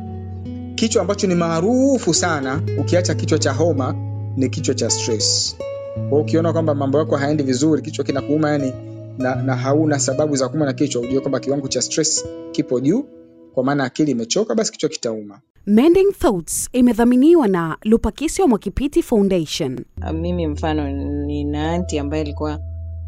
Kichwa 0.76 1.02
ambacho 1.02 1.28
ni 1.28 1.36
maarufu 1.36 2.14
sana 2.14 2.62
ukiacha 2.80 3.16
kichwa 3.16 3.40
cha 3.40 3.52
homa 3.54 3.96
ni 4.38 4.50
kichwa 4.50 4.76
cha 4.76 4.90
stress 4.90 5.56
kwa 5.94 6.04
hiyo 6.10 6.22
ukiona 6.22 6.54
kwamba 6.54 6.76
mambo 6.76 6.98
yako 7.00 7.16
haendi 7.16 7.44
vizuri 7.44 7.82
kichwa 7.82 8.06
kinakuuma 8.06 8.50
yani 8.52 8.74
na, 9.18 9.36
na 9.36 9.56
hauna 9.56 10.00
sababu 10.00 10.36
za 10.36 10.50
kuuma 10.50 10.66
na 10.66 10.74
kichwa 10.74 11.02
ujue 11.02 11.20
kwamba 11.20 11.40
kiwango 11.40 11.68
cha 11.68 11.82
stress 11.82 12.26
kipo 12.52 12.80
juu 12.80 13.06
kwa 13.54 13.64
maana 13.64 13.84
akili 13.84 14.12
imechoka 14.12 14.56
basi 14.56 14.72
kichwa 14.72 14.90
kitauma 14.90 15.40
Mending 15.66 16.12
Thoughts 16.20 16.70
imedhaminiwa 16.74 17.48
na 17.48 17.78
Lupakisyo 17.84 18.48
Mwakipiti 18.48 19.04
Foundation. 19.04 19.86
Ah, 20.02 20.14
mimi 20.14 20.48
mfano 20.48 20.92
nina 21.26 21.72
anti 21.72 22.00
ambaye 22.00 22.22
alikuwa 22.24 22.60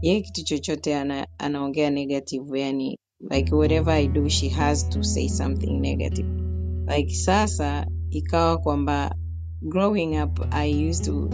yeye 0.02 0.22
kitu 0.22 0.44
chochote 0.44 0.96
ana, 0.96 1.28
anaongea 1.38 1.90
negative 1.90 2.60
yani 2.60 2.98
like 3.32 3.56
whatever 3.56 3.94
i 3.94 4.08
do 4.08 4.30
she 4.30 4.50
has 4.50 4.90
to 4.90 5.04
say 5.04 5.28
something 5.30 5.80
negative 5.80 6.28
like 6.98 7.14
sasa 7.16 7.88
ikawa 8.10 8.58
kwamba 8.58 9.16
growing 9.62 10.22
up 10.24 10.40
i 10.52 10.90
used 10.90 11.06
to 11.06 11.30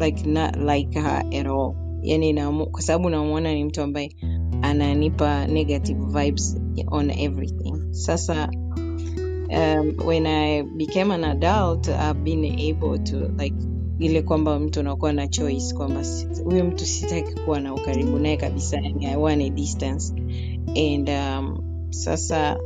like 0.00 0.26
not 0.26 0.56
like 0.56 1.00
her 1.00 1.22
at 1.40 1.46
all. 1.46 1.74
Yani 2.02 2.34
kwa 2.70 2.82
sababu 2.82 3.10
namwona 3.10 3.54
ni 3.54 3.64
mtu 3.64 3.82
ambaye 3.82 4.16
ananipa 4.62 5.46
negative 5.46 6.00
vibes 6.06 6.60
on 6.86 7.10
everything. 7.10 7.74
Sasa 7.90 8.50
um, 9.50 10.06
when 10.06 10.26
I 10.26 10.62
became 10.62 11.14
an 11.14 11.24
adult 11.24 11.88
I've 11.88 12.24
been 12.24 12.44
able 12.44 12.98
to 12.98 13.16
like 13.38 13.56
ile 13.98 14.22
kwamba 14.22 14.58
mtu 14.60 14.80
unakuwa 14.80 15.12
na 15.12 15.28
choice 15.28 15.74
kwamba 15.74 16.02
huyu 16.44 16.64
mtu 16.64 16.86
sitaki 16.86 17.34
kuwa 17.34 17.60
na 17.60 17.74
ukaribu 17.74 18.18
naye 18.18 18.36
kabisa 18.36 18.76
yani 18.76 19.06
I 19.06 19.16
want 19.16 19.42
a 19.42 19.50
distance. 19.50 20.14
And 20.76 21.08
um, 21.10 21.58
sasa 21.90 22.58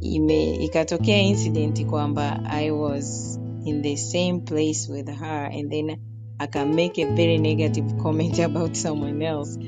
ime 0.00 0.54
ikatokea 0.54 1.22
incident 1.22 1.86
kwamba 1.86 2.40
I 2.50 2.70
was 2.70 3.38
in 3.64 3.82
the 3.82 3.96
same 3.96 4.40
place 4.40 4.92
with 4.92 5.06
her 5.08 5.50
and 5.52 5.70
then 5.70 5.96
aka 6.40 6.64
make 6.64 6.98
a 6.98 7.04
very 7.14 7.38
negative 7.38 7.96
comment 8.02 8.38
about 8.48 8.74
someone 8.76 9.22
else. 9.22 9.58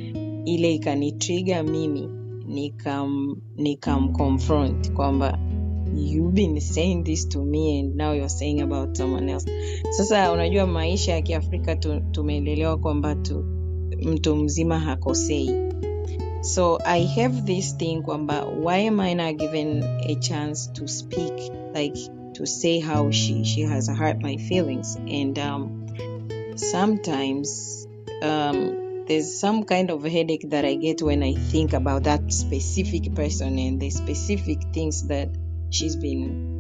Ile 0.45 0.75
ikanitrigger 0.75 1.63
mimi 1.65 2.09
nikam 3.57 4.13
confront 4.17 4.93
kwamba 4.93 5.39
you've 5.95 6.35
been 6.35 6.61
saying 6.61 7.05
this 7.05 7.27
to 7.29 7.45
me 7.45 7.81
and 7.81 7.97
now 7.97 8.13
you're 8.13 8.29
saying 8.29 8.61
about 8.61 8.97
someone 8.97 9.29
else. 9.29 9.47
Sasa 9.91 10.33
unajua 10.33 10.67
maisha 10.67 11.13
ya 11.13 11.23
kiafrika 11.23 11.77
tu, 11.77 12.01
tumeelelewa 12.11 12.77
kwamba 12.77 13.15
tu, 13.15 13.45
mtu 14.03 14.37
mzima 14.37 14.81
hakosei. 14.81 15.51
So 16.41 16.79
i 16.85 17.07
have 17.07 17.43
this 17.43 17.77
thing 17.77 18.03
kwamba 18.03 18.45
why 18.45 18.89
am 18.89 19.01
i 19.01 19.15
not 19.15 19.37
given 19.37 19.83
a 19.83 20.15
chance 20.15 20.71
to 20.73 20.89
speak 20.89 21.33
like 21.75 22.11
to 22.33 22.47
say 22.47 22.81
how 22.81 23.11
she, 23.11 23.45
she 23.45 23.63
has 23.63 23.89
hurt 23.91 24.23
my 24.23 24.37
feelings? 24.39 24.97
And 24.97 25.39
um, 25.39 25.82
sometimes 26.59 27.87
um, 28.23 29.05
there's 29.07 29.39
some 29.41 29.65
kind 29.65 29.91
of 29.91 30.03
headache 30.05 30.45
that 30.51 30.65
i 30.65 30.75
get 30.75 31.03
when 31.03 31.23
i 31.23 31.35
think 31.35 31.73
about 31.73 32.05
that 32.05 32.33
specific 32.33 33.15
person 33.15 33.59
and 33.59 33.81
the 33.81 33.91
specific 33.91 34.59
things 34.73 35.07
that 35.09 35.29
she's 35.71 35.97
been 35.97 36.53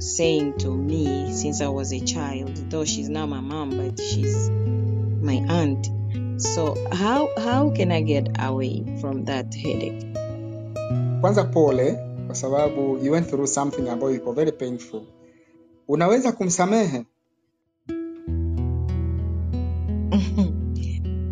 saying 0.00 0.58
to 0.58 0.70
me 0.70 1.32
since 1.32 1.60
I 1.62 1.68
was 1.68 1.92
a 1.92 2.00
child. 2.00 2.56
Though 2.68 2.84
she's 2.84 3.08
not 3.08 3.28
my 3.28 3.40
mom, 3.40 3.70
but 3.70 3.98
she's 4.02 4.50
my 5.22 5.40
aunt. 5.48 5.88
So 6.40 6.74
how 6.92 7.30
how 7.38 7.70
can 7.70 7.92
I 7.92 8.02
get 8.02 8.28
away 8.42 8.84
from 9.00 9.24
that 9.26 9.54
headache? 9.54 10.04
kwanza 11.20 11.44
pole 11.44 11.96
kwa 12.26 12.34
sababu 12.34 12.98
you 13.04 13.12
went 13.12 13.28
through 13.28 13.46
something 13.46 13.88
ambayo 13.88 14.14
iko 14.14 14.32
very 14.32 14.52
painful 14.52 15.02
unaweza 15.88 16.32
kumsamehe 16.32 17.04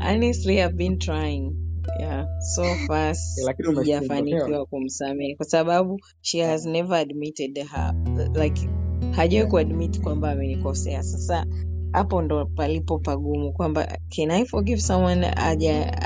Honestly, 0.04 0.62
I've 0.62 0.76
been 0.76 0.98
trying. 0.98 1.56
Yeah, 2.00 2.24
so 2.54 2.62
far 2.86 3.14
sijafanikiwa 3.82 4.66
kumsamehe 4.66 5.36
kwa 5.36 5.46
sababu 5.46 6.00
she 6.20 6.40
has 6.40 6.66
never 6.66 6.96
admitted 6.96 7.58
her 7.68 7.94
like 8.34 8.68
hajawai 9.10 9.50
kuadmit 9.50 10.00
kwamba 10.00 10.30
amenikosea. 10.30 11.02
Sasa 11.02 11.46
hapo 11.92 12.22
ndo 12.22 12.46
palipo 12.46 12.98
pagumu 12.98 13.52
kwamba 13.52 13.98
can 14.16 14.30
I 14.30 14.44
forgive 14.46 14.80
someone 14.80 15.26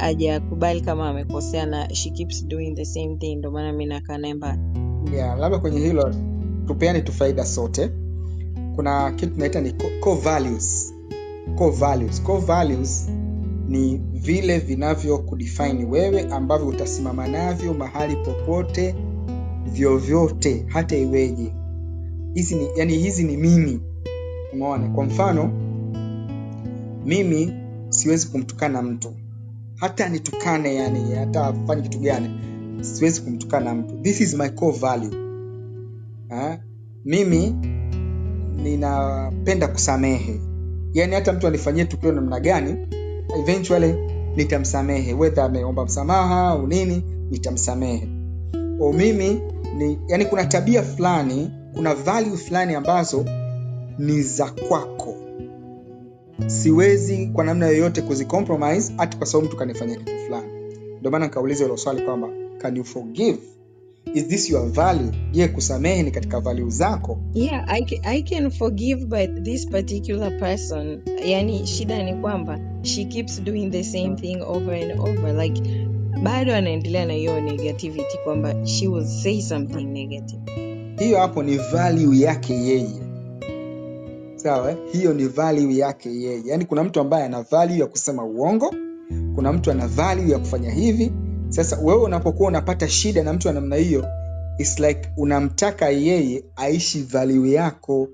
ajakubali 0.01 0.81
kama 0.81 1.09
amekosea 1.09 1.67
na 1.67 1.95
she 1.95 2.11
keeps 2.11 2.47
doing 2.47 2.75
the 2.75 2.85
same 2.85 3.17
thing, 3.17 3.37
ndo 3.37 3.51
maana 3.51 3.73
mi 3.73 3.87
nakaa 3.87 4.19
naye 4.19 4.35
mbali. 4.35 4.61
yeah, 5.15 5.39
labda 5.39 5.59
kwenye 5.59 5.79
hilo 5.81 6.15
tupeane 6.67 7.01
tu 7.01 7.13
faida 7.13 7.45
sote 7.45 7.91
kuna 8.77 9.11
kitu 9.13 9.33
tunaita 9.33 9.61
ni 9.61 9.73
co- 10.01 10.15
values. 10.15 10.95
co 11.59 11.71
values. 11.71 12.23
co 12.23 12.37
values 12.39 13.11
ni 13.68 14.00
vile 14.12 14.59
vinavyo 14.59 15.18
kudefine 15.18 15.85
wewe 15.85 16.22
ambavyo 16.22 16.66
utasimama 16.68 17.29
navyo 17.29 17.74
mahali 17.74 18.16
popote 18.16 18.94
vyovyote 19.72 20.64
hata 20.68 20.96
iweje. 20.96 21.52
Hizi 22.35 22.55
ni 22.55 22.68
yani 22.76 22.96
hizi 22.96 23.24
ni 23.24 23.37
mimi. 23.37 23.81
Umeona? 24.52 24.88
Kwa 24.88 25.05
mfano 25.05 25.50
mimi 27.07 27.52
siwezi 27.88 28.26
kumtukana 28.26 28.83
mtu. 28.83 29.12
Hata 29.76 30.09
nitukane 30.09 30.74
yani 30.74 31.14
hata 31.14 31.46
afanye 31.46 31.83
kitu 31.83 31.98
gani 31.98 32.31
siwezi 32.81 33.20
kumtukana 33.20 33.74
mtu. 33.74 33.94
This 34.02 34.20
is 34.20 34.35
my 34.35 34.48
core 34.48 34.79
value. 34.79 35.11
Ha? 36.29 36.59
mimi 37.05 37.55
ninapenda 38.62 39.68
kusamehe. 39.68 40.40
Yani 40.92 41.14
hata 41.14 41.33
mtu 41.33 41.46
anifanyie 41.46 41.85
tukio 41.85 42.12
namna 42.12 42.40
gani 42.40 42.76
eventually 43.38 43.94
nitamsamehe. 44.37 45.14
Whether 45.14 45.44
ameomba 45.44 45.85
msamaha 45.85 46.49
au 46.49 46.66
nini 46.66 47.03
nitamsamehe. 47.31 48.09
O 48.81 48.92
mimi 48.92 49.40
ni 49.77 49.99
yani 50.09 50.25
kuna 50.27 50.44
tabia 50.44 50.83
fulani 50.83 51.51
kuna 51.75 51.94
value 51.94 52.37
fulani 52.37 52.75
ambazo 52.75 53.25
ni 53.99 54.22
za 54.22 54.51
kwako. 54.68 55.14
Siwezi 56.46 57.27
kwa 57.27 57.44
namna 57.44 57.66
yoyote 57.66 58.03
kuzicompromise 58.03 58.92
hata 58.96 59.18
kwa 59.18 59.27
sababu 59.27 59.46
mtu 59.49 59.57
kanifanyia 59.57 59.96
kitu 59.96 60.12
fulani. 60.27 60.49
Ndio 61.01 61.11
maana 61.11 61.25
nikauliza 61.25 61.64
hilo 61.64 61.77
swali 61.77 62.03
kwamba 62.03 62.29
can 62.59 62.77
you 62.77 62.85
forgive 62.85 63.38
is 64.16 64.29
this 64.29 64.50
your 64.50 64.66
value? 64.72 65.11
Je 65.33 65.48
kusamehe 65.48 66.02
ni 66.02 66.11
katika 66.11 66.40
value 66.40 66.70
zako. 66.70 67.18
Yeah, 67.35 67.64
I 67.68 67.83
can, 67.83 67.98
I 68.05 68.22
can 68.22 68.50
forgive 68.50 69.07
but 69.07 69.44
this 69.44 69.66
particular 69.66 70.38
person, 70.40 71.00
yani 71.26 71.66
shida 71.66 72.02
ni 72.02 72.14
kwamba 72.14 72.59
she 72.83 73.05
keeps 73.05 73.42
doing 73.42 73.70
the 73.70 73.85
same 73.85 74.16
thing 74.16 74.42
over 74.42 74.74
and 74.74 75.00
over. 75.00 75.33
Like 75.42 75.62
bado 76.22 76.55
anaendelea 76.55 77.07
na 77.07 77.12
hiyo 77.12 77.40
negativity 77.40 78.18
kwamba 78.24 78.66
she 78.66 78.88
will 78.88 79.07
say 79.07 79.42
something 79.42 79.85
negative. 79.85 80.40
hiyo 80.98 81.18
hapo 81.18 81.42
ni 81.42 81.57
value 81.57 82.20
yake 82.20 82.55
yeye. 82.55 83.00
Sawa 84.37 84.76
hiyo 84.92 85.12
ni 85.14 85.24
value 85.29 85.76
yake 85.76 86.09
yeye. 86.09 86.42
Yaani 86.44 86.64
kuna 86.64 86.85
mtu 86.85 87.00
ambaye 87.00 87.24
ana 87.24 87.42
value 87.42 87.79
ya 87.79 87.87
kusema 87.87 88.24
uongo 88.24 88.74
kuna 89.35 89.52
mtu 89.52 89.70
ana 89.70 89.87
value 89.88 90.31
ya 90.33 90.38
kufanya 90.38 90.70
hivi 90.70 91.12
sasa 91.49 91.79
wewe 91.83 92.03
unapokuwa 92.03 92.49
unapata 92.49 92.89
shida 92.89 93.23
na 93.23 93.33
mtu 93.33 93.49
wa 93.49 93.55
namna 93.55 93.77
hiyo 93.77 94.05
its 94.59 94.79
like 94.79 95.09
unamtaka 95.17 95.89
yeye 95.89 96.45
aishi 96.57 97.03
value 97.03 97.53
yako. 97.53 98.09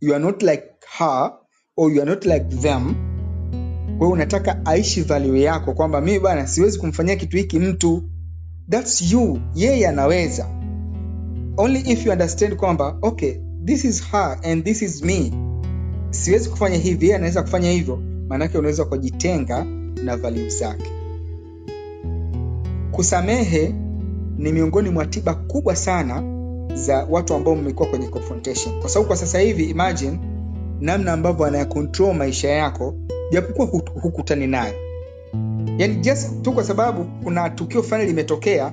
You 0.00 0.14
are 0.14 0.24
not 0.24 0.42
like 0.42 0.62
her 0.98 1.32
or 1.76 1.92
you 1.92 2.02
are 2.02 2.10
not 2.10 2.24
like 2.24 2.44
them. 2.56 2.94
Hiyo 3.98 4.10
unataka 4.10 4.66
aishi 4.66 5.02
value 5.02 5.40
yako 5.42 5.72
kwamba 5.74 6.00
mimi 6.00 6.18
bana 6.18 6.46
siwezi 6.46 6.78
kumfanyia 6.78 7.16
kitu 7.16 7.36
hiki 7.36 7.58
mtu. 7.58 8.02
Thats 8.70 9.12
you. 9.12 9.40
Yeye 9.54 9.88
anaweza. 9.88 10.46
Only 11.56 11.78
if 11.80 12.06
you 12.06 12.12
understand 12.12 12.56
kwamba 12.56 12.98
okay 13.02 13.34
this 13.64 13.84
is 13.84 14.04
her 14.10 14.38
and 14.44 14.64
this 14.64 14.82
is 14.82 15.02
me. 15.02 15.32
Siwezi 16.10 16.48
kufanya 16.50 16.76
hivi 16.76 17.04
yeye 17.06 17.16
anaweza 17.16 17.42
kufanya 17.42 17.70
hivyo. 17.70 17.96
Maanake 18.28 18.58
unaweza 18.58 18.84
kujitenga 18.84 19.64
na 20.04 20.16
value 20.16 20.48
zake 20.48 20.90
kusamehe 22.92 23.74
ni 24.36 24.52
miongoni 24.52 24.90
mwa 24.90 25.06
tiba 25.06 25.34
kubwa 25.34 25.76
sana 25.76 26.22
za 26.74 27.06
watu 27.10 27.34
ambao 27.34 27.56
mmekuwa 27.56 27.88
kwenye 27.88 28.08
confrontation. 28.08 28.80
Kwa 28.80 28.90
sababu 28.90 29.06
kwa 29.06 29.16
sasa 29.16 29.38
hivi 29.38 29.64
imagine 29.64 30.18
namna 30.80 31.12
ambavyo 31.12 31.44
anayakontrol 31.46 32.14
maisha 32.14 32.48
yako 32.48 32.94
japokuwa 33.32 33.66
hukutani 34.02 34.46
naye 34.46 34.74
yani 35.78 35.94
just 35.94 36.42
tu 36.42 36.52
kwa 36.52 36.64
sababu 36.64 37.04
kuna 37.24 37.50
tukio 37.50 37.82
fulani 37.82 38.06
limetokea 38.06 38.72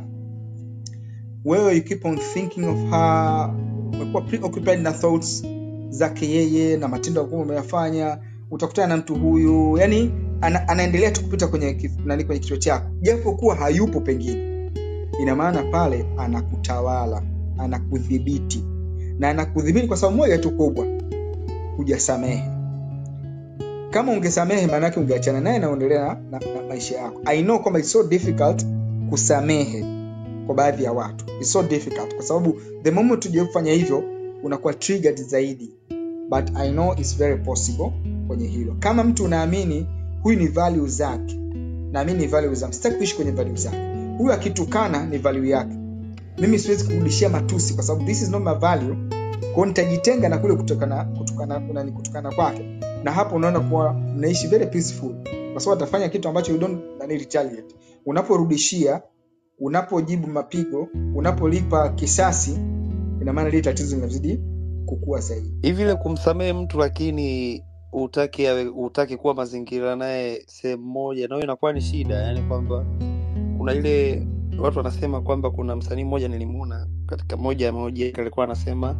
wewe 1.45 1.75
you 1.75 1.83
keep 1.83 2.05
on 2.05 2.17
thinking 2.17 2.63
of 2.63 2.77
her 2.89 3.53
umekuwa 3.93 4.75
na 4.75 4.91
thoughts 4.91 5.43
zake 5.89 6.29
yeye 6.31 6.77
na 6.77 6.87
matendo 6.87 7.21
ambayo 7.21 7.43
umeyafanya 7.43 8.17
utakutana 8.51 8.87
na 8.87 8.97
mtu 8.97 9.15
huyu. 9.15 9.77
Yani 9.77 10.11
ana, 10.41 10.67
anaendelea 10.67 11.11
tu 11.11 11.21
kupita 11.23 11.47
kwenye 11.47 11.89
nani 12.05 12.23
kwenye 12.23 12.39
kichwa 12.41 12.57
chako 12.57 12.85
japo 13.01 13.31
kuwa 13.33 13.55
hayupo 13.55 13.99
pengine. 14.01 14.71
Ina 15.21 15.35
maana 15.35 15.63
pale 15.63 16.05
anakutawala 16.17 17.21
anakudhibiti. 17.57 18.63
Na 19.19 19.29
anakudhibiti 19.29 19.87
kwa 19.87 19.97
sababu 19.97 20.17
moja 20.17 20.37
tu 20.37 20.51
kubwa. 20.51 20.85
Hujasamehe. 21.77 22.43
Kama 23.89 24.11
ungesamehe 24.11 24.67
maanake 24.67 24.99
ungeachana 24.99 25.41
naye 25.41 25.59
na 25.59 25.69
uendelea 25.69 26.17
na, 26.31 26.39
na, 26.39 26.39
maisha 26.69 26.97
yako. 26.97 27.21
I 27.25 27.43
know 27.43 27.59
kwamba 27.59 27.83
so 27.83 28.03
difficult 28.03 28.65
kusamehe 29.09 29.85
kwa 30.45 30.55
baadhi 30.55 30.83
ya 30.83 30.91
watu. 30.91 31.25
It's 31.39 31.51
so 31.51 31.63
difficult. 31.63 32.15
Kwa 32.15 32.23
sababu 32.25 32.61
the 32.83 32.91
moment 32.91 33.25
ujue 33.25 33.45
kufanya 33.45 33.71
hivyo 33.71 34.03
unakuwa 34.43 34.73
triggered 34.73 35.21
zaidi. 35.23 35.69
But 36.29 36.49
i 36.55 36.71
know 36.71 36.93
it's 36.93 37.17
very 37.17 37.37
possible 37.37 37.91
kwenye 38.27 38.47
hilo. 38.47 38.75
Kama 38.79 39.03
mtu 39.03 39.23
unaamini 39.25 39.87
huyu 40.23 40.39
ni 40.39 40.47
value 40.47 40.87
zake. 40.87 41.35
Naamini 41.91 42.17
ni 42.19 42.27
value 42.27 42.55
zangu. 42.55 42.73
Sitaki 42.73 42.95
kuishi 42.95 43.15
kwenye 43.15 43.31
value 43.31 43.55
zake. 43.55 43.77
Huyu 44.17 44.33
akitukana 44.33 45.05
ni 45.05 45.17
value 45.17 45.49
yake. 45.49 45.75
Mimi 46.37 46.59
siwezi 46.59 46.83
kurudishia 46.85 47.29
matusi 47.29 47.73
kwa 47.73 47.83
sababu 47.83 48.05
this 48.05 48.21
is 48.21 48.29
not 48.29 48.43
my 48.43 48.53
value. 48.53 48.97
Kwao 49.53 49.65
nitajitenga 49.65 50.29
na 50.29 50.37
kule 50.37 50.55
kutokana 50.55 51.05
kutokana 51.05 51.83
ni 51.83 51.91
kutokana 51.91 52.31
kwake. 52.31 52.79
Na 53.03 53.11
hapo 53.11 53.35
unaona 53.35 53.59
kuwa 53.59 53.93
mnaishi 53.93 54.47
very 54.47 54.65
peaceful. 54.65 55.15
Kwa 55.53 55.61
sababu 55.61 55.83
atafanya 55.83 56.09
kitu 56.09 56.27
ambacho 56.27 56.51
you 56.51 56.57
don't 56.57 56.79
nani 56.99 57.17
retaliate. 57.17 57.75
Unaporudishia 58.05 59.01
unapojibu 59.59 60.27
mapigo 60.27 60.87
unapolipa 61.15 61.89
kisasi 61.89 62.51
ina 63.21 63.33
maana 63.33 63.49
lile 63.49 63.61
tatizo 63.61 63.95
linazidi 63.95 64.39
kukua 64.85 65.19
zaidi. 65.19 65.53
Hivi 65.61 65.81
ile 65.81 65.95
kumsamehe 65.95 66.53
mtu 66.53 66.77
lakini 66.79 67.63
utaki 67.93 68.47
utaki 68.75 69.17
kuwa 69.17 69.33
mazingira 69.33 69.95
naye 69.95 70.43
sehemu 70.47 70.83
moja. 70.83 71.27
Nayo 71.27 71.41
inakuwa 71.43 71.73
ni 71.73 71.81
shida 71.81 72.15
yani 72.15 72.41
kwamba 72.41 72.85
kuna 73.57 73.73
ile 73.73 74.27
watu 74.59 74.77
wanasema 74.77 75.21
kwamba 75.21 75.51
kuna 75.51 75.75
msanii 75.75 76.03
mmoja 76.03 76.27
nilimuona 76.27 76.87
katika 77.05 77.37
moja 77.37 77.65
ya 77.65 77.71
mahojiano 77.73 78.13
alikuwa 78.17 78.45
anasema 78.45 78.95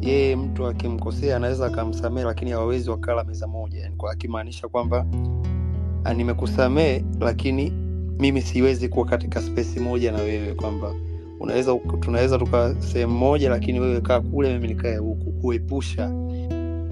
yeye 0.00 0.36
mtu 0.36 0.66
akimkosea 0.66 1.36
anaweza 1.36 1.66
akamsamehe 1.66 2.26
lakini 2.26 2.50
hawawezi 2.50 2.90
wakala 2.90 3.24
meza 3.24 3.46
moja. 3.46 3.80
Yani 3.80 3.96
kwa 3.96 4.12
akimaanisha 4.12 4.68
kwamba 4.68 5.04
nimekusamee 5.04 6.14
nimekusamehe 6.14 7.04
lakini 7.20 7.70
mimi 8.18 8.42
siwezi 8.42 8.88
kuwa 8.88 9.06
katika 9.06 9.42
spesi 9.42 9.80
moja 9.80 10.12
na 10.12 10.18
wewe. 10.18 10.54
Kwamba 10.54 10.94
unaweza 11.40 11.78
tunaweza 12.00 12.38
tukaa 12.38 12.74
sehemu 12.74 13.14
moja 13.14 13.50
lakini 13.50 13.80
wewe 13.80 14.00
kaa 14.00 14.20
kule 14.20 14.52
mimi 14.54 14.68
nikae 14.68 14.96
huku 14.96 15.32
kuepusha 15.32 16.10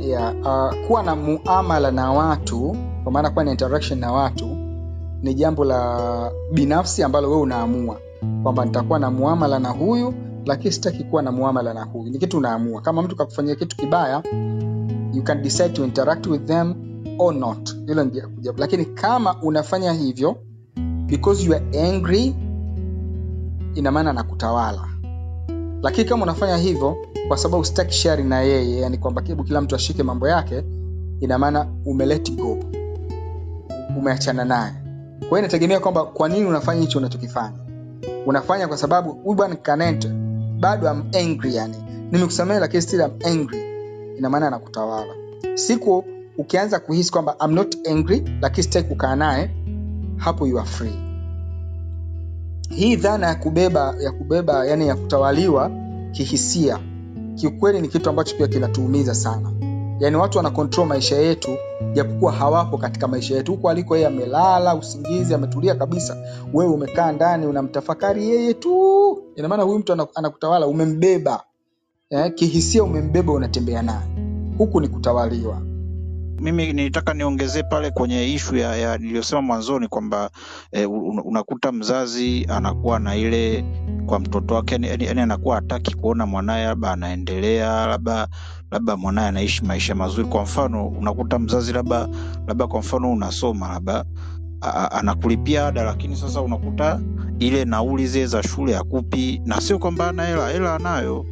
yeah, 0.01 0.35
uh, 0.41 0.87
kuwa 0.87 1.03
na 1.03 1.17
muamala 1.17 1.91
na 1.91 2.13
watu 2.13 2.77
kwa 3.03 3.13
maana 3.13 3.31
kuwa 3.31 3.45
na 3.45 3.51
interaction 3.51 3.99
na 3.99 4.13
watu 4.13 4.47
ni 5.23 5.35
jambo 5.35 5.65
la 5.65 6.31
binafsi 6.53 7.03
ambalo 7.03 7.29
wewe 7.31 7.41
unaamua 7.43 7.99
kwamba 8.43 8.65
nitakuwa 8.65 8.99
na 8.99 9.11
muamala 9.11 9.59
na 9.59 9.69
huyu 9.69 10.15
lakini 10.47 10.73
sitaki 10.73 11.05
kuwa 11.05 11.23
na 11.23 11.33
muamala 11.33 11.75
na 11.75 11.85
huyu. 11.85 12.13
Ni 12.13 12.19
kitu 12.19 12.39
unaamua. 12.39 12.81
Kama 12.83 13.03
mtu 13.03 13.17
kakufanyia 13.17 13.55
kitu 13.55 13.77
kibaya 13.77 14.23
you 15.13 15.23
can 15.23 15.43
decide 15.43 15.69
to 15.69 15.85
interact 15.85 16.27
with 16.27 16.45
them 16.47 16.75
or 17.19 17.35
not. 17.35 17.77
Hilo 17.87 18.05
ni 18.05 18.23
lakini 18.57 18.85
kama 18.85 19.43
unafanya 19.43 19.93
hivyo 19.93 20.37
because 21.07 21.47
you 21.47 21.55
are 21.55 21.89
angry 21.89 22.35
ina 23.75 23.91
maana 23.93 24.13
nakutawala 24.13 24.90
lakini 25.83 26.09
kama 26.09 26.23
unafanya 26.23 26.57
hivyo 26.57 26.97
kwa 27.29 27.37
sababu 27.37 27.65
sitaki 27.65 27.95
shari 27.95 28.25
na 28.25 28.41
yeye 28.41 28.81
yani 28.81 28.99
kwamba 28.99 29.23
kebu 29.23 29.45
kila 29.45 29.61
mtu 29.61 29.75
ashike 29.77 30.03
mambo 30.03 30.29
yake 30.29 30.65
ina 31.21 31.39
maana 31.39 31.67
umelet 31.87 32.33
go. 32.33 32.59
Umeachana 33.99 34.45
naye. 34.45 34.73
Kwa 35.19 35.29
hiyo 35.29 35.39
inategemea 35.39 35.81
kwamba 35.81 36.05
kwa 36.05 36.29
nini 36.29 36.47
unafanya 36.47 36.81
hicho 36.81 36.99
unachokifanya. 36.99 37.59
Unafanya 38.27 38.69
kwa 38.69 38.77
sababu 38.77 39.13
huyu 39.13 39.37
bwana 39.37 39.57
bado 40.61 40.89
am 40.89 41.05
angry 41.21 41.55
yani. 41.55 41.77
Nimekusamehe 42.11 42.61
lakini 42.61 42.83
still 42.83 43.03
am 43.03 43.11
angry. 43.25 43.63
Ina 44.19 44.31
maana 44.31 44.47
anakutawala. 44.47 45.15
Siku 45.55 46.05
ukianza 46.39 46.79
kuhisi 46.79 47.13
kwamba 47.13 47.41
am 47.41 47.53
not 47.55 47.89
angry 47.89 48.25
lakini 48.41 48.63
sitaki 48.63 48.89
kukaa 48.89 49.17
naye 49.17 49.51
hapo 50.17 50.47
you 50.47 50.59
are 50.59 50.69
free 50.69 51.10
hii 52.75 52.97
dhana 52.97 53.27
ya 53.27 53.35
kubeba 53.35 53.95
ya 54.01 54.13
kubeba 54.13 54.67
yani 54.67 54.89
ya 54.89 54.95
kutawaliwa 54.97 55.71
kihisia 56.13 56.79
kiukweli 57.35 57.81
ni 57.81 57.89
kitu 57.89 58.11
ambacho 58.11 58.37
pia 58.37 58.49
kinatuumiza 58.49 59.15
sana. 59.15 59.53
Yaani 60.01 60.17
watu 60.17 60.39
wana 60.39 60.51
maisha 60.87 61.17
yetu 61.17 61.51
japokuwa 61.93 62.33
hawapo 62.33 62.79
katika 62.79 63.09
maisha 63.09 63.37
yetu. 63.37 63.53
Huko 63.53 63.71
aliko 63.71 63.97
yeye 63.97 64.09
amelala 64.09 64.75
usingizi 64.75 65.35
ametulia 65.35 65.75
kabisa. 65.75 66.17
Wewe 66.55 66.73
umekaa 66.73 67.13
ndani 67.13 67.47
unamtafakari 67.47 68.29
yeye 68.29 68.55
tu. 68.55 69.19
Inamaana 69.37 69.63
huyu 69.63 69.79
mtu 69.79 69.93
anakutawala 70.15 70.67
umembeba. 70.67 71.43
Eh, 72.11 72.35
kihisia 72.35 72.83
umembeba 72.85 73.33
unatembea 73.33 73.83
naye. 73.83 74.09
Huku 74.59 74.81
ni 74.81 74.89
kutawaliwa 74.89 75.63
mimi 76.41 76.73
nilitaka 76.73 77.15
niongezee 77.15 77.63
pale 77.63 77.91
kwenye 77.91 78.35
ishu 78.35 78.57
ya, 78.57 78.77
ya 78.77 78.99
niliyosema 78.99 79.43
mwanzoni 79.43 79.89
kwamba 79.89 80.31
eh, 80.73 80.91
unakuta 81.25 81.73
mzazi 81.73 82.47
anakuwa 82.49 82.99
na 82.99 83.17
ile 83.17 83.65
kwa 84.07 84.21
mtoto 84.21 84.55
wake 84.55 84.75
yani, 84.83 85.21
anakuwa 85.21 85.55
hataki 85.55 85.95
kuona 85.95 86.27
mwanaye 86.27 86.65
labda 86.67 86.93
anaendelea 86.93 87.87
labda 87.87 88.29
labda 88.71 88.97
mwanaye 88.97 89.29
anaishi 89.29 89.65
maisha 89.65 89.95
mazuri. 89.95 90.29
Kwa 90.29 90.43
mfano 90.43 90.89
unakuta 90.89 91.39
mzazi 91.39 91.73
labda 91.73 92.09
labda 92.47 92.67
kwa 92.67 92.81
mfano 92.81 93.13
unasoma 93.13 93.69
labda 93.69 94.05
anakulipia 94.91 95.67
ada 95.67 95.83
lakini 95.83 96.17
sasa 96.17 96.41
unakuta 96.41 97.01
ile 97.39 97.65
nauli 97.65 98.07
zile 98.07 98.27
za 98.27 98.43
shule 98.43 98.77
akupi 98.77 99.43
na 99.45 99.61
sio 99.61 99.79
kwamba 99.79 100.09
ana 100.09 100.27
hela 100.27 100.49
hela 100.49 100.75
anayo 100.75 101.27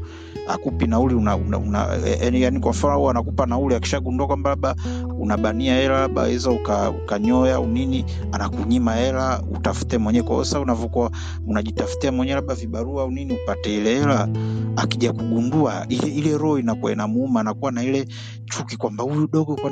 akupi 0.47 0.87
nauli 0.87 1.15
una, 1.15 1.37
una, 1.37 1.59
una, 1.59 1.89
yani, 2.23 2.43
yani 2.43 2.61
kwa 2.61 2.71
mfano 2.71 3.11
anakupa 3.11 3.47
nauli 3.47 3.75
akishagundua 3.75 4.27
kwamba 4.27 4.51
labda 4.51 4.75
unabania 5.19 5.75
hela 5.77 6.01
labda 6.01 6.23
weza 6.23 6.51
uka, 6.51 6.91
ukanyoya 6.91 7.55
au 7.57 7.67
nini 7.67 8.05
anakunyima 8.33 8.95
hela 8.95 9.43
utafute 9.57 9.99
mwenyewe. 9.99 10.25
Kwa 10.27 10.45
sasa 10.45 10.61
unavyokuwa 10.61 11.11
unajitafutia 11.47 12.13
mwenyewe 12.13 12.35
labda 12.37 12.55
vibarua 12.55 13.03
au 13.03 13.11
upate 13.35 13.77
ile 13.77 13.99
hela 13.99 14.29
akija 14.77 15.13
kugundua 15.13 15.87
ile, 15.89 16.07
ile 16.09 16.39
roho 16.39 16.59
inakuwa 16.59 16.93
inamuuma 16.93 17.41
anakuwa 17.41 17.73
na 17.73 17.83
ile 17.83 18.07
chuki 18.45 18.77
kwamba 18.77 19.05
huyu 19.05 19.27
dogo 19.33 19.57
kwa 19.57 19.71